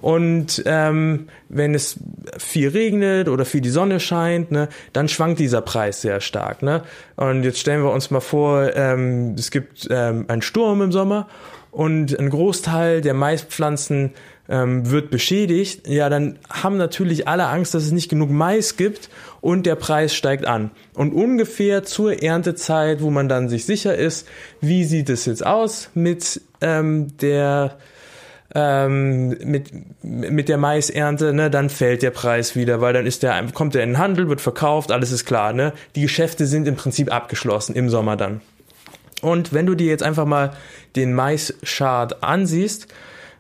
Und 0.02 0.64
ähm, 0.66 1.28
wenn 1.50 1.76
es 1.76 1.98
viel 2.38 2.70
regnet 2.70 3.28
oder 3.28 3.44
viel 3.46 3.62
die 3.62 3.70
Sonne 3.70 4.00
scheint, 4.00 4.52
ne, 4.52 4.70
dann 4.94 5.10
schwankt 5.10 5.40
dieser 5.40 5.62
Preis 5.62 6.02
sehr 6.02 6.22
stark. 6.22 6.62
Ne? 6.62 6.84
Und 7.18 7.44
jetzt 7.44 7.60
stellen 7.60 7.84
wir 7.84 7.92
uns 7.92 8.12
mal 8.12 8.22
vor, 8.22 8.76
ähm, 8.76 9.36
es 9.38 9.52
gibt 9.52 9.88
ähm, 9.90 10.26
einen 10.28 10.42
Sturm 10.42 10.82
im 10.82 10.92
Sommer 10.92 11.28
und 11.72 12.18
ein 12.20 12.30
Großteil 12.30 13.02
der 13.02 13.14
Maispflanzen 13.14 14.12
ähm, 14.50 14.90
wird 14.90 15.12
beschädigt, 15.12 15.88
ja, 15.88 16.10
dann 16.10 16.40
haben 16.50 16.78
natürlich 16.78 17.28
alle 17.28 17.48
Angst, 17.48 17.74
dass 17.76 17.84
es 17.84 17.92
nicht 17.92 18.10
genug 18.10 18.32
Mais 18.32 18.78
gibt 18.78 19.10
und 19.42 19.66
der 19.66 19.76
Preis 19.76 20.16
steigt 20.16 20.46
an. 20.46 20.72
Und 20.96 21.14
ungefähr 21.14 21.84
zur 21.84 22.24
Erntezeit, 22.24 23.02
wo 23.02 23.12
man 23.12 23.30
dann 23.30 23.48
sich 23.48 23.66
sicher 23.66 23.96
ist, 23.96 24.28
wie 24.60 24.84
sieht 24.84 25.10
es 25.10 25.26
jetzt 25.26 25.46
aus 25.46 25.90
mit 25.94 26.42
ähm, 26.62 27.16
der 27.18 27.78
ähm, 28.56 29.30
mit, 29.44 29.70
mit 30.02 30.50
der 30.50 30.58
Maisernte, 30.58 31.34
ne, 31.34 31.52
dann 31.52 31.70
fällt 31.70 32.02
der 32.02 32.10
Preis 32.10 32.56
wieder, 32.56 32.82
weil 32.82 32.94
dann 32.94 33.06
ist 33.06 33.22
der, 33.22 33.46
kommt 33.54 33.76
der 33.76 33.84
in 33.84 33.92
den 33.92 33.98
Handel, 34.00 34.28
wird 34.28 34.42
verkauft, 34.42 34.92
alles 34.92 35.12
ist 35.12 35.26
klar, 35.26 35.54
ne? 35.54 35.74
Die 35.96 36.02
Geschäfte 36.02 36.48
sind 36.48 36.68
im 36.68 36.76
Prinzip 36.76 37.14
abgeschlossen 37.14 37.76
im 37.76 37.90
Sommer 37.90 38.18
dann. 38.18 38.42
Und 39.22 39.54
wenn 39.54 39.66
du 39.66 39.76
dir 39.76 39.88
jetzt 39.88 40.04
einfach 40.04 40.26
mal 40.26 40.54
den 40.96 41.14
Mais-Chart 41.14 42.24
ansiehst, 42.24 42.88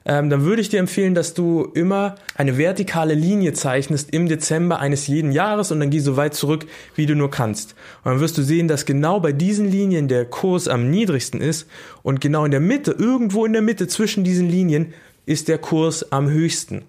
ähm, 0.06 0.30
dann 0.30 0.44
würde 0.44 0.62
ich 0.62 0.70
dir 0.70 0.80
empfehlen, 0.80 1.13
dass 1.13 1.34
du 1.34 1.63
immer 1.74 2.15
eine 2.36 2.58
vertikale 2.58 3.13
Linie 3.13 3.54
zeichnest 3.54 4.12
im 4.12 4.28
Dezember 4.28 4.80
eines 4.80 5.08
jeden 5.08 5.32
Jahres 5.32 5.72
und 5.72 5.80
dann 5.80 5.89
geh 5.89 6.00
so 6.00 6.18
weit 6.18 6.34
zurück, 6.34 6.65
wie 6.96 7.06
du 7.06 7.15
nur 7.15 7.30
kannst. 7.30 7.76
Und 8.04 8.13
dann 8.13 8.20
wirst 8.20 8.38
du 8.38 8.42
sehen, 8.42 8.68
dass 8.68 8.86
genau 8.86 9.20
bei 9.20 9.34
diesen 9.34 9.70
Linien 9.70 10.08
der 10.08 10.26
Kurs 10.26 10.68
am 10.68 10.89
niedrigsten 10.89 11.42
ist 11.42 11.68
und 12.02 12.22
genau 12.22 12.46
in 12.46 12.52
der 12.52 12.60
Mitte, 12.60 12.92
irgendwo 12.92 13.46
in 13.46 13.54
der 13.54 13.62
Mitte 13.62 13.88
zwischen 13.88 14.24
diesen 14.24 14.50
Linien, 14.50 14.94
ist 15.26 15.48
der 15.48 15.60
Kurs 15.60 16.12
am 16.12 16.30
höchsten. 16.30 16.86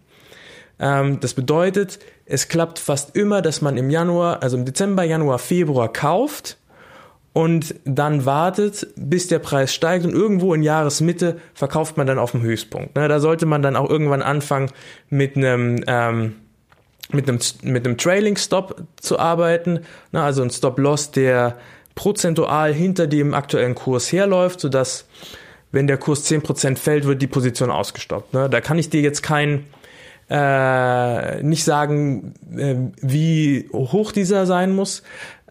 Ähm, 0.79 1.19
das 1.21 1.35
bedeutet, 1.35 1.99
es 2.27 2.49
klappt 2.49 2.79
fast 2.79 3.17
immer, 3.17 3.43
dass 3.43 3.61
man 3.61 3.77
im 3.77 3.91
Januar, 3.91 4.43
also 4.43 4.57
im 4.57 4.65
Dezember, 4.65 5.03
Januar, 5.03 5.39
Februar 5.39 5.93
kauft 5.93 6.57
und 7.33 7.75
dann 7.85 8.27
wartet, 8.27 8.89
bis 8.97 9.29
der 9.29 9.39
Preis 9.39 9.73
steigt 9.73 10.05
und 10.05 10.13
irgendwo 10.13 10.53
in 10.53 10.63
Jahresmitte 10.63 11.39
verkauft 11.55 11.97
man 11.97 12.07
dann 12.07 12.19
auf 12.19 12.33
dem 12.33 12.43
Höchstpunkt. 12.43 12.97
Ne, 12.97 13.09
da 13.09 13.21
sollte 13.21 13.47
man 13.47 13.63
dann 13.63 13.77
auch 13.77 13.89
irgendwann 13.89 14.23
anfangen 14.23 14.71
mit 15.09 15.37
einem 15.37 15.83
ähm, 15.87 16.37
mit 17.13 17.29
einem 17.29 17.39
mit 17.63 17.87
einem 17.87 17.97
Trailing 17.97 18.37
Stop 18.37 18.83
zu 19.01 19.19
arbeiten, 19.19 19.81
ne, 20.13 20.23
also 20.23 20.43
ein 20.43 20.51
Stop 20.51 20.79
Loss, 20.79 21.13
der 21.13 21.57
prozentual 21.95 22.73
hinter 22.73 23.07
dem 23.07 23.35
aktuellen 23.35 23.75
Kurs 23.75 24.11
herläuft, 24.11 24.61
sodass 24.61 25.07
wenn 25.73 25.87
der 25.87 25.99
Kurs 25.99 26.29
10% 26.29 26.77
fällt, 26.77 27.05
wird 27.05 27.23
die 27.23 27.27
Position 27.27 27.71
ausgestoppt. 27.71 28.35
Ne? 28.35 28.49
Da 28.49 28.61
kann 28.61 28.79
ich 28.79 28.91
dir 28.91 29.03
jetzt 29.03 29.23
kein 29.23 29.67
äh, 30.31 31.43
nicht 31.43 31.65
sagen, 31.65 32.35
äh, 32.57 32.77
wie 33.03 33.69
hoch 33.73 34.13
dieser 34.13 34.47
sein 34.47 34.75
muss, 34.75 35.03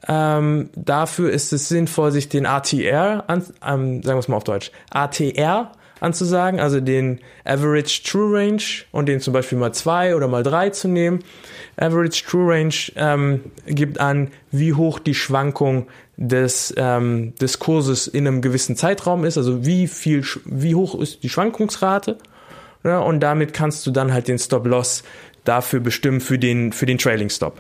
ähm, 0.08 0.70
dafür 0.76 1.32
ist 1.32 1.54
es 1.54 1.68
sinnvoll, 1.70 2.12
sich 2.12 2.30
den 2.30 2.46
ATR, 2.46 3.26
an, 3.28 3.44
ähm, 3.66 4.02
sagen 4.04 4.18
wir 4.18 4.20
es 4.20 4.28
mal 4.28 4.38
auf 4.38 4.44
Deutsch, 4.44 4.72
ATR 4.92 5.72
anzusagen, 6.00 6.60
also 6.60 6.80
den 6.80 7.20
Average 7.44 8.04
True 8.04 8.38
Range 8.38 8.64
und 8.92 9.08
den 9.08 9.20
zum 9.20 9.34
Beispiel 9.34 9.58
mal 9.58 9.74
zwei 9.74 10.16
oder 10.16 10.28
mal 10.28 10.44
drei 10.44 10.70
zu 10.70 10.88
nehmen. 10.88 11.20
Average 11.78 12.26
True 12.26 12.54
Range 12.54 12.74
ähm, 12.96 13.42
gibt 13.66 14.00
an, 14.00 14.30
wie 14.52 14.74
hoch 14.74 15.00
die 15.00 15.16
Schwankung 15.16 15.88
des, 16.16 16.74
ähm, 16.78 17.34
des 17.36 17.60
Kurses 17.60 18.08
in 18.08 18.28
einem 18.28 18.42
gewissen 18.42 18.76
Zeitraum 18.76 19.26
ist, 19.26 19.38
also 19.38 19.66
wie 19.66 19.88
viel, 19.88 20.24
wie 20.46 20.76
hoch 20.76 21.00
ist 21.00 21.24
die 21.24 21.30
Schwankungsrate. 21.30 22.18
Ja, 22.84 23.00
und 23.00 23.20
damit 23.20 23.54
kannst 23.54 23.86
du 23.86 23.92
dann 23.92 24.14
halt 24.14 24.30
den 24.30 24.40
Stop 24.40 24.66
Loss 24.66 25.04
dafür 25.44 25.82
bestimmen 25.82 26.22
für 26.22 26.40
den, 26.40 26.72
für 26.72 26.86
den 26.86 26.98
Trailing 26.98 27.30
Stop. 27.30 27.60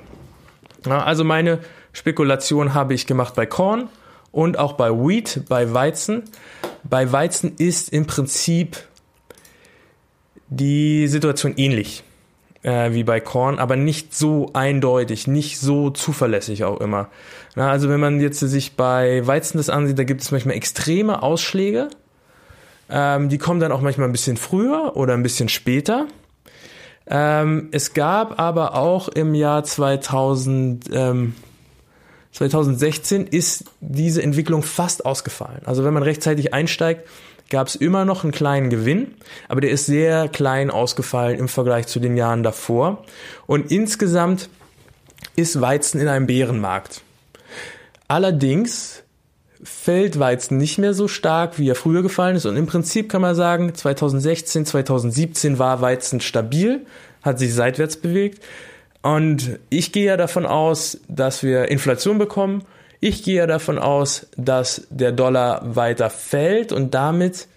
Ja, 0.86 1.04
also 1.04 1.26
meine 1.26 1.60
Spekulation 1.94 2.74
habe 2.74 2.94
ich 2.94 3.08
gemacht 3.08 3.36
bei 3.36 3.46
Korn 3.46 3.90
und 4.32 4.58
auch 4.58 4.74
bei 4.74 4.92
Wheat, 4.92 5.44
bei 5.50 5.74
Weizen. 5.74 6.24
Bei 6.84 7.12
Weizen 7.12 7.56
ist 7.58 7.90
im 7.90 8.06
Prinzip 8.06 8.78
die 10.50 11.08
Situation 11.08 11.54
ähnlich 11.58 12.04
äh, 12.64 12.92
wie 12.94 13.04
bei 13.04 13.20
Korn, 13.20 13.60
aber 13.60 13.76
nicht 13.76 14.16
so 14.16 14.50
eindeutig, 14.54 15.28
nicht 15.28 15.60
so 15.60 15.90
zuverlässig 15.90 16.64
auch 16.64 16.80
immer. 16.82 17.10
Na, 17.56 17.70
also 17.70 17.90
wenn 17.90 18.00
man 18.00 18.20
jetzt 18.20 18.40
sich 18.40 18.76
bei 18.76 19.26
Weizen 19.26 19.58
das 19.58 19.70
ansieht, 19.70 19.98
da 19.98 20.04
gibt 20.04 20.22
es 20.22 20.32
manchmal 20.32 20.56
extreme 20.56 21.24
Ausschläge. 21.24 21.90
Ähm, 22.90 23.30
die 23.30 23.38
kommen 23.38 23.60
dann 23.60 23.72
auch 23.72 23.82
manchmal 23.82 24.08
ein 24.08 24.12
bisschen 24.12 24.38
früher 24.38 24.96
oder 24.96 25.14
ein 25.14 25.24
bisschen 25.24 25.50
später. 25.50 26.08
Ähm, 27.08 27.70
es 27.72 27.94
gab 27.94 28.40
aber 28.40 28.76
auch 28.76 29.08
im 29.10 29.34
Jahr 29.34 29.64
2000, 29.64 30.90
ähm, 30.92 31.36
2016 32.34 33.28
ist 33.28 33.66
diese 33.80 34.22
Entwicklung 34.22 34.64
fast 34.64 35.06
ausgefallen. 35.06 35.62
Also 35.66 35.84
wenn 35.84 35.94
man 35.94 36.04
rechtzeitig 36.04 36.54
einsteigt, 36.54 37.08
gab 37.50 37.68
es 37.68 37.76
immer 37.76 38.06
noch 38.06 38.24
einen 38.24 38.32
kleinen 38.32 38.70
Gewinn, 38.70 39.16
aber 39.48 39.62
der 39.62 39.72
ist 39.72 39.88
sehr 39.88 40.28
klein 40.30 40.70
ausgefallen 40.70 41.40
im 41.40 41.48
Vergleich 41.48 41.88
zu 41.88 42.00
den 42.00 42.16
Jahren 42.16 42.44
davor. 42.44 43.04
Und 43.48 43.72
insgesamt 43.72 44.50
ist 45.36 45.60
Weizen 45.60 46.00
in 46.00 46.08
einem 46.08 46.28
Bärenmarkt. 46.28 47.02
Allerdings 48.08 49.04
fällt 49.62 50.20
Weizen 50.20 50.58
nicht 50.58 50.78
mehr 50.78 50.94
so 50.94 51.08
stark, 51.08 51.60
wie 51.60 51.70
er 51.70 51.76
früher 51.76 52.02
gefallen 52.02 52.36
ist. 52.36 52.46
Und 52.46 52.56
im 52.56 52.66
Prinzip 52.66 53.10
kann 53.10 53.22
man 53.22 53.36
sagen, 53.36 53.74
2016, 53.76 54.66
2017 54.66 55.60
war 55.60 55.82
Weizen 55.82 56.22
stabil, 56.22 56.86
hat 57.22 57.40
sich 57.40 57.54
seitwärts 57.54 57.98
bewegt. 57.98 58.44
Und 59.02 59.60
ich 59.70 59.92
gehe 59.92 60.06
ja 60.06 60.18
davon 60.18 60.46
aus, 60.46 61.00
dass 61.08 61.44
wir 61.44 61.70
Inflation 61.70 62.18
bekommen. 62.18 62.64
Ich 63.00 63.24
gehe 63.24 63.38
ja 63.38 63.48
davon 63.48 63.78
aus, 63.78 64.28
dass 64.36 64.88
der 64.90 65.14
Dollar 65.14 65.76
weiter 65.76 66.10
fällt 66.10 66.74
und 66.74 66.94
damit 66.94 67.48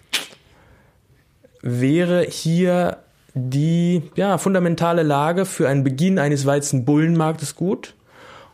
wäre 1.61 2.23
hier 2.23 2.97
die 3.33 4.03
ja, 4.15 4.37
fundamentale 4.37 5.03
Lage 5.03 5.45
für 5.45 5.67
einen 5.67 5.83
Beginn 5.83 6.19
eines 6.19 6.45
Weizenbullenmarktes 6.45 7.55
gut. 7.55 7.95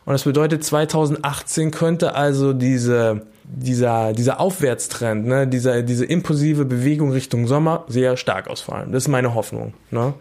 Und 0.04 0.14
das 0.14 0.24
bedeutet, 0.24 0.64
2018 0.64 1.70
könnte 1.70 2.14
also 2.14 2.52
diese, 2.52 3.26
dieser, 3.44 4.12
dieser 4.12 4.40
Aufwärtstrend, 4.40 5.26
ne, 5.26 5.46
dieser, 5.46 5.82
diese 5.82 6.06
impulsive 6.06 6.64
Bewegung 6.64 7.12
Richtung 7.12 7.46
Sommer 7.46 7.84
sehr 7.88 8.16
stark 8.16 8.48
ausfallen. 8.48 8.90
Das 8.92 9.04
ist 9.04 9.08
meine 9.08 9.34
Hoffnung. 9.34 9.74
Ne? 9.90 10.14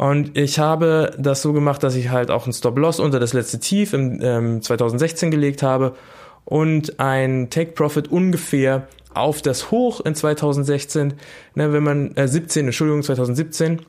Und 0.00 0.38
ich 0.38 0.58
habe 0.58 1.12
das 1.18 1.42
so 1.42 1.52
gemacht, 1.52 1.82
dass 1.82 1.94
ich 1.94 2.08
halt 2.08 2.30
auch 2.30 2.46
ein 2.46 2.54
Stop-Loss 2.54 3.00
unter 3.00 3.20
das 3.20 3.34
letzte 3.34 3.60
Tief 3.60 3.92
im 3.92 4.18
ähm, 4.22 4.62
2016 4.62 5.30
gelegt 5.30 5.62
habe 5.62 5.94
und 6.46 6.98
ein 6.98 7.50
Take-Profit 7.50 8.08
ungefähr 8.10 8.88
auf 9.12 9.42
das 9.42 9.70
Hoch 9.70 10.00
in 10.00 10.14
2016, 10.14 11.12
ne, 11.54 11.74
wenn 11.74 11.82
man, 11.82 12.16
äh, 12.16 12.26
17, 12.26 12.64
Entschuldigung, 12.64 13.02
2017. 13.02 13.82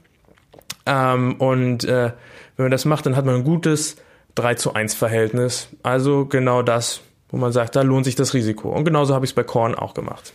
Ähm, 0.86 1.36
und 1.36 1.86
äh, 1.86 2.12
wenn 2.58 2.66
man 2.66 2.72
das 2.72 2.84
macht, 2.84 3.06
dann 3.06 3.16
hat 3.16 3.24
man 3.24 3.36
ein 3.36 3.46
gutes 3.46 3.96
3 4.36 4.56
zu 4.56 4.74
1 4.74 4.94
Verhältnis. 4.94 5.70
Also 5.82 6.26
genau 6.26 6.62
das, 6.62 7.00
wo 7.30 7.38
man 7.38 7.54
sagt, 7.54 7.78
da 7.78 7.84
lohnt 7.84 8.04
sich 8.04 8.16
das 8.16 8.34
Risiko. 8.34 8.68
Und 8.68 8.84
genauso 8.84 9.16
habe 9.16 9.24
ich 9.24 9.32
es 9.32 9.36
bei 9.36 9.44
Korn 9.44 9.76
auch 9.76 9.94
gemacht. 9.94 10.34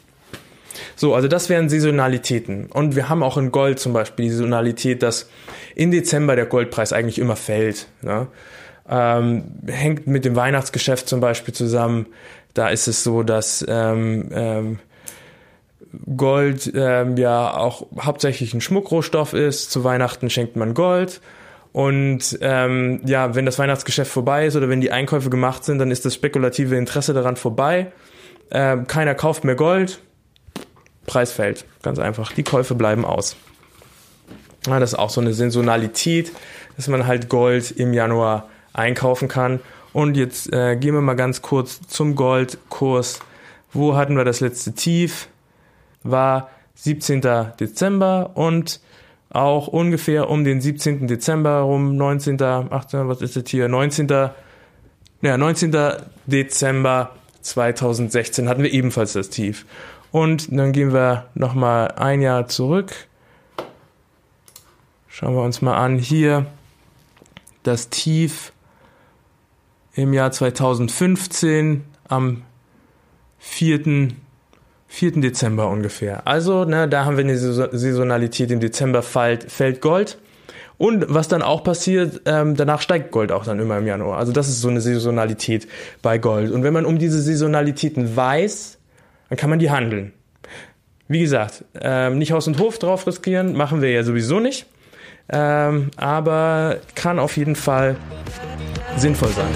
So, 0.97 1.15
also 1.15 1.29
das 1.29 1.51
wären 1.51 1.69
Saisonalitäten. 1.69 2.67
Und 2.67 2.97
wir 2.97 3.09
haben 3.09 3.23
auch 3.23 3.37
in 3.37 3.53
Gold 3.53 3.79
zum 3.79 3.93
Beispiel 3.93 4.25
die 4.25 4.31
Saisonalität, 4.31 5.03
dass 5.03 5.29
im 5.75 5.91
Dezember 5.91 6.37
der 6.37 6.47
Goldpreis 6.47 6.95
eigentlich 6.95 7.19
immer 7.19 7.37
fällt. 7.37 7.87
Ne? 8.01 8.29
Ähm, 8.89 9.45
hängt 9.67 10.07
mit 10.07 10.25
dem 10.25 10.37
Weihnachtsgeschäft 10.37 11.07
zum 11.07 11.21
Beispiel 11.21 11.53
zusammen. 11.53 12.07
Da 12.55 12.69
ist 12.69 12.89
es 12.89 13.05
so, 13.05 13.23
dass 13.23 13.65
ähm, 13.69 14.31
ähm, 14.33 14.79
Gold 16.17 16.73
ähm, 16.75 17.19
ja 17.19 17.55
auch 17.55 17.87
hauptsächlich 18.01 18.55
ein 18.55 18.63
Schmuckrohstoff 18.63 19.35
ist. 19.35 19.71
Zu 19.71 19.85
Weihnachten 19.85 20.31
schenkt 20.31 20.57
man 20.57 20.73
Gold. 20.73 21.21
Und 21.73 22.39
ähm, 22.41 23.03
ja, 23.05 23.35
wenn 23.35 23.45
das 23.45 23.59
Weihnachtsgeschäft 23.59 24.11
vorbei 24.11 24.47
ist 24.47 24.57
oder 24.57 24.71
wenn 24.71 24.81
die 24.81 24.93
Einkäufe 24.93 25.29
gemacht 25.29 25.63
sind, 25.63 25.79
dann 25.79 25.91
ist 25.91 26.07
das 26.07 26.15
spekulative 26.15 26.75
Interesse 26.75 27.13
daran 27.13 27.37
vorbei. 27.37 27.93
Ähm, 28.51 28.87
keiner 28.87 29.15
kauft 29.15 29.45
mehr 29.45 29.57
Gold. 29.57 30.01
Preis 31.07 31.33
fällt. 31.33 31.65
Ganz 31.83 31.99
einfach. 31.99 32.33
Die 32.33 32.43
Käufe 32.43 32.75
bleiben 32.75 33.05
aus. 33.05 33.37
Ja, 34.67 34.81
das 34.81 34.93
ist 34.93 34.99
auch 34.99 35.11
so 35.11 35.21
eine 35.21 35.33
Saisonalität, 35.33 36.33
dass 36.77 36.89
man 36.89 37.07
halt 37.07 37.29
Gold 37.29 37.71
im 37.71 37.95
Januar 37.95 38.49
einkaufen 38.73 39.29
kann. 39.29 39.61
Und 39.93 40.17
jetzt 40.17 40.53
äh, 40.53 40.77
gehen 40.77 40.95
wir 40.95 41.01
mal 41.01 41.15
ganz 41.15 41.41
kurz 41.41 41.81
zum 41.87 42.17
Goldkurs. 42.17 43.21
Wo 43.73 43.97
hatten 43.97 44.17
wir 44.17 44.25
das 44.25 44.41
letzte 44.41 44.75
Tief? 44.75 45.29
War 46.03 46.51
17. 46.75 47.23
Dezember 47.59 48.33
und 48.35 48.81
auch 49.31 49.69
ungefähr 49.69 50.29
um 50.29 50.45
den 50.45 50.61
17. 50.61 51.07
Dezember 51.07 51.61
rum, 51.61 51.97
19., 51.97 52.41
18., 52.41 53.09
was 53.09 53.23
ist 53.23 53.37
das 53.37 53.45
hier, 53.49 53.69
19. 53.69 54.09
Ja, 55.23 55.37
19. 55.37 55.75
Dezember 56.27 57.13
2016 57.41 58.49
hatten 58.49 58.63
wir 58.63 58.73
ebenfalls 58.73 59.15
das 59.15 59.31
Tief. 59.31 59.65
Und 60.13 60.49
dann 60.57 60.73
gehen 60.73 60.93
wir 60.93 61.27
nochmal 61.35 61.89
ein 61.97 62.23
Jahr 62.23 62.49
zurück. 62.49 62.93
Schauen 65.09 65.35
wir 65.35 65.43
uns 65.43 65.63
mal 65.63 65.77
an 65.77 65.99
hier 65.99 66.47
das 67.63 67.89
Tief 67.89 68.53
im 69.95 70.13
Jahr 70.13 70.31
2015 70.31 71.85
am 72.09 72.43
4. 73.39 74.09
4. 74.89 75.13
Dezember 75.21 75.69
ungefähr. 75.69 76.27
Also, 76.27 76.65
ne, 76.65 76.89
da 76.89 77.05
haben 77.05 77.17
wir 77.17 77.25
eine 77.25 77.37
Saisonalität. 77.37 78.51
Im 78.51 78.61
Dezember 78.61 79.03
fällt, 79.03 79.51
fällt 79.51 79.81
Gold. 79.81 80.19
Und 80.79 81.07
was 81.09 81.29
dann 81.29 81.43
auch 81.43 81.65
passiert, 81.65 82.21
ähm, 82.27 82.55
danach 82.55 82.83
steigt 82.83 83.11
Gold 83.11 83.33
auch 83.33 83.45
dann 83.45 83.59
immer 83.59 83.79
im 83.79 83.87
Januar. 83.87 84.19
Also 84.19 84.33
das 84.33 84.49
ist 84.49 84.61
so 84.61 84.69
eine 84.69 84.81
Saisonalität 84.81 85.67
bei 86.03 86.19
Gold. 86.19 86.51
Und 86.51 86.63
wenn 86.63 86.75
man 86.75 86.85
um 86.85 86.99
diese 86.99 87.21
Saisonalitäten 87.23 88.15
weiß, 88.15 88.76
dann 89.29 89.39
kann 89.39 89.51
man 89.51 89.59
die 89.59 89.71
handeln. 89.71 90.13
Wie 91.09 91.21
gesagt, 91.21 91.65
ähm, 91.81 92.19
nicht 92.19 92.33
Haus 92.33 92.47
und 92.47 92.59
Hof 92.59 92.79
drauf 92.79 93.07
riskieren, 93.07 93.57
machen 93.57 93.81
wir 93.81 93.91
ja 93.91 94.03
sowieso 94.03 94.41
nicht. 94.41 94.67
Ähm, 95.29 95.91
aber 95.97 96.79
kann 96.95 97.19
auf 97.19 97.37
jeden 97.37 97.57
Fall 97.57 97.97
sinnvoll 98.97 99.31
sein. 99.31 99.47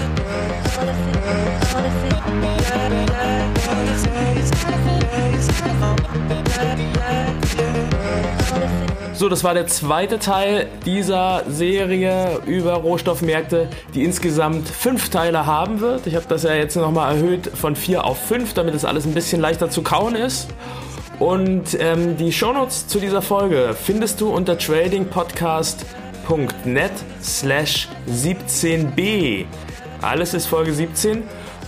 So, 9.21 9.29
das 9.29 9.43
war 9.43 9.53
der 9.53 9.67
zweite 9.67 10.17
Teil 10.17 10.65
dieser 10.83 11.43
Serie 11.47 12.41
über 12.47 12.73
Rohstoffmärkte, 12.73 13.67
die 13.93 14.03
insgesamt 14.03 14.67
fünf 14.67 15.09
Teile 15.09 15.45
haben 15.45 15.79
wird. 15.79 16.07
Ich 16.07 16.15
habe 16.15 16.25
das 16.27 16.41
ja 16.41 16.55
jetzt 16.55 16.75
nochmal 16.75 17.17
erhöht 17.17 17.51
von 17.53 17.75
vier 17.75 18.03
auf 18.03 18.17
fünf, 18.17 18.55
damit 18.55 18.73
es 18.73 18.83
alles 18.83 19.05
ein 19.05 19.13
bisschen 19.13 19.39
leichter 19.39 19.69
zu 19.69 19.83
kauen 19.83 20.15
ist. 20.15 20.47
Und 21.19 21.77
ähm, 21.79 22.17
die 22.17 22.31
Shownotes 22.31 22.87
zu 22.87 22.99
dieser 22.99 23.21
Folge 23.21 23.75
findest 23.79 24.21
du 24.21 24.31
unter 24.31 24.57
tradingpodcast.net 24.57 26.91
slash 27.21 27.89
17b. 28.09 29.45
Alles 30.01 30.33
ist 30.33 30.47
Folge 30.47 30.73
17. 30.73 31.21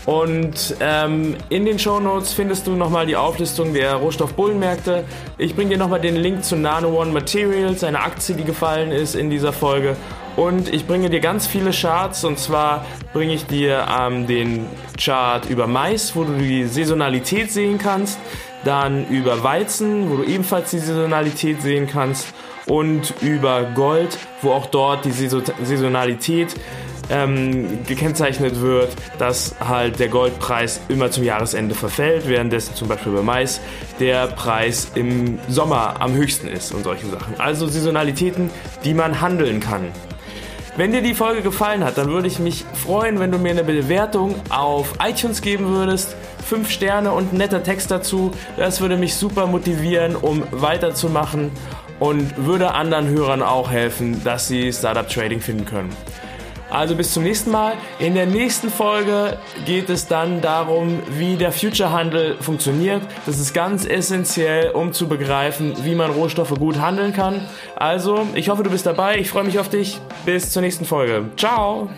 Und 0.05 0.75
ähm, 0.81 1.35
in 1.49 1.65
den 1.65 1.79
Show 1.79 1.99
Notes 1.99 2.33
findest 2.33 2.67
du 2.67 2.71
nochmal 2.71 3.05
die 3.05 3.15
Auflistung 3.15 3.73
der 3.73 3.95
Rohstoffbullenmärkte. 3.95 5.05
Ich 5.37 5.55
bringe 5.55 5.71
dir 5.71 5.77
nochmal 5.77 6.01
den 6.01 6.17
Link 6.17 6.43
zu 6.43 6.57
Nano 6.57 6.89
One 6.99 7.11
Materials, 7.11 7.83
eine 7.83 8.01
Aktie, 8.01 8.35
die 8.35 8.43
gefallen 8.43 8.91
ist 8.91 9.15
in 9.15 9.29
dieser 9.29 9.53
Folge. 9.53 9.95
Und 10.35 10.73
ich 10.73 10.87
bringe 10.87 11.09
dir 11.09 11.19
ganz 11.19 11.47
viele 11.47 11.71
Charts 11.71 12.25
und 12.25 12.39
zwar 12.39 12.85
bringe 13.13 13.33
ich 13.33 13.45
dir 13.45 13.85
ähm, 13.97 14.27
den 14.27 14.65
Chart 14.99 15.49
über 15.49 15.67
Mais, 15.67 16.15
wo 16.15 16.23
du 16.23 16.33
die 16.33 16.65
Saisonalität 16.65 17.51
sehen 17.51 17.77
kannst, 17.77 18.17
dann 18.65 19.07
über 19.07 19.43
Weizen, 19.43 20.09
wo 20.09 20.17
du 20.17 20.23
ebenfalls 20.23 20.71
die 20.71 20.79
Saisonalität 20.79 21.61
sehen 21.61 21.87
kannst 21.87 22.33
und 22.65 23.13
über 23.21 23.63
Gold, 23.75 24.17
wo 24.41 24.51
auch 24.51 24.65
dort 24.65 25.05
die 25.05 25.11
Saisonalität 25.11 26.55
ähm, 27.13 27.85
gekennzeichnet 27.85 28.59
wird, 28.59 28.89
dass 29.19 29.55
halt 29.59 29.99
der 29.99 30.07
Goldpreis 30.07 30.81
immer 30.89 31.11
zum 31.11 31.23
Jahresende 31.23 31.75
verfällt, 31.75 32.27
währenddessen 32.27 32.73
zum 32.73 32.87
Beispiel 32.87 33.11
bei 33.11 33.21
Mais 33.21 33.61
der 33.99 34.27
Preis 34.27 34.91
im 34.95 35.37
Sommer 35.47 35.95
am 35.99 36.13
höchsten 36.13 36.47
ist 36.47 36.73
und 36.73 36.83
solche 36.83 37.05
Sachen. 37.07 37.39
Also 37.39 37.67
Saisonalitäten, 37.67 38.49
die 38.83 38.95
man 38.95 39.21
handeln 39.21 39.59
kann. 39.59 39.89
Wenn 40.75 40.91
dir 40.91 41.03
die 41.03 41.13
Folge 41.13 41.43
gefallen 41.43 41.83
hat, 41.83 41.99
dann 41.99 42.07
würde 42.07 42.27
ich 42.27 42.39
mich 42.39 42.65
freuen, 42.73 43.19
wenn 43.19 43.31
du 43.31 43.37
mir 43.37 43.51
eine 43.51 43.63
Bewertung 43.63 44.33
auf 44.49 44.93
iTunes 45.05 45.43
geben 45.43 45.67
würdest. 45.67 46.15
Fünf 46.43 46.71
Sterne 46.71 47.11
und 47.11 47.31
ein 47.31 47.37
netter 47.37 47.61
Text 47.61 47.91
dazu. 47.91 48.31
Das 48.57 48.81
würde 48.81 48.97
mich 48.97 49.13
super 49.13 49.45
motivieren, 49.45 50.15
um 50.15 50.43
weiterzumachen 50.49 51.51
und 51.99 52.45
würde 52.47 52.73
anderen 52.73 53.07
Hörern 53.07 53.43
auch 53.43 53.69
helfen, 53.69 54.23
dass 54.23 54.47
sie 54.47 54.73
Startup 54.73 55.07
Trading 55.07 55.41
finden 55.41 55.65
können. 55.65 55.95
Also 56.73 56.95
bis 56.95 57.13
zum 57.13 57.21
nächsten 57.21 57.51
Mal. 57.51 57.73
In 57.99 58.15
der 58.15 58.25
nächsten 58.25 58.69
Folge 58.69 59.37
geht 59.65 59.91
es 59.91 60.07
dann 60.07 60.41
darum, 60.41 61.03
wie 61.07 61.35
der 61.35 61.51
Future-Handel 61.51 62.37
funktioniert. 62.41 63.03
Das 63.27 63.39
ist 63.39 63.53
ganz 63.53 63.85
essentiell, 63.85 64.71
um 64.71 64.91
zu 64.91 65.07
begreifen, 65.07 65.75
wie 65.83 65.93
man 65.93 66.09
Rohstoffe 66.09 66.55
gut 66.57 66.79
handeln 66.79 67.13
kann. 67.13 67.47
Also, 67.75 68.27
ich 68.33 68.49
hoffe, 68.49 68.63
du 68.63 68.71
bist 68.71 68.87
dabei. 68.87 69.19
Ich 69.19 69.29
freue 69.29 69.43
mich 69.43 69.59
auf 69.59 69.69
dich. 69.69 69.99
Bis 70.25 70.49
zur 70.49 70.63
nächsten 70.63 70.85
Folge. 70.85 71.25
Ciao! 71.37 71.89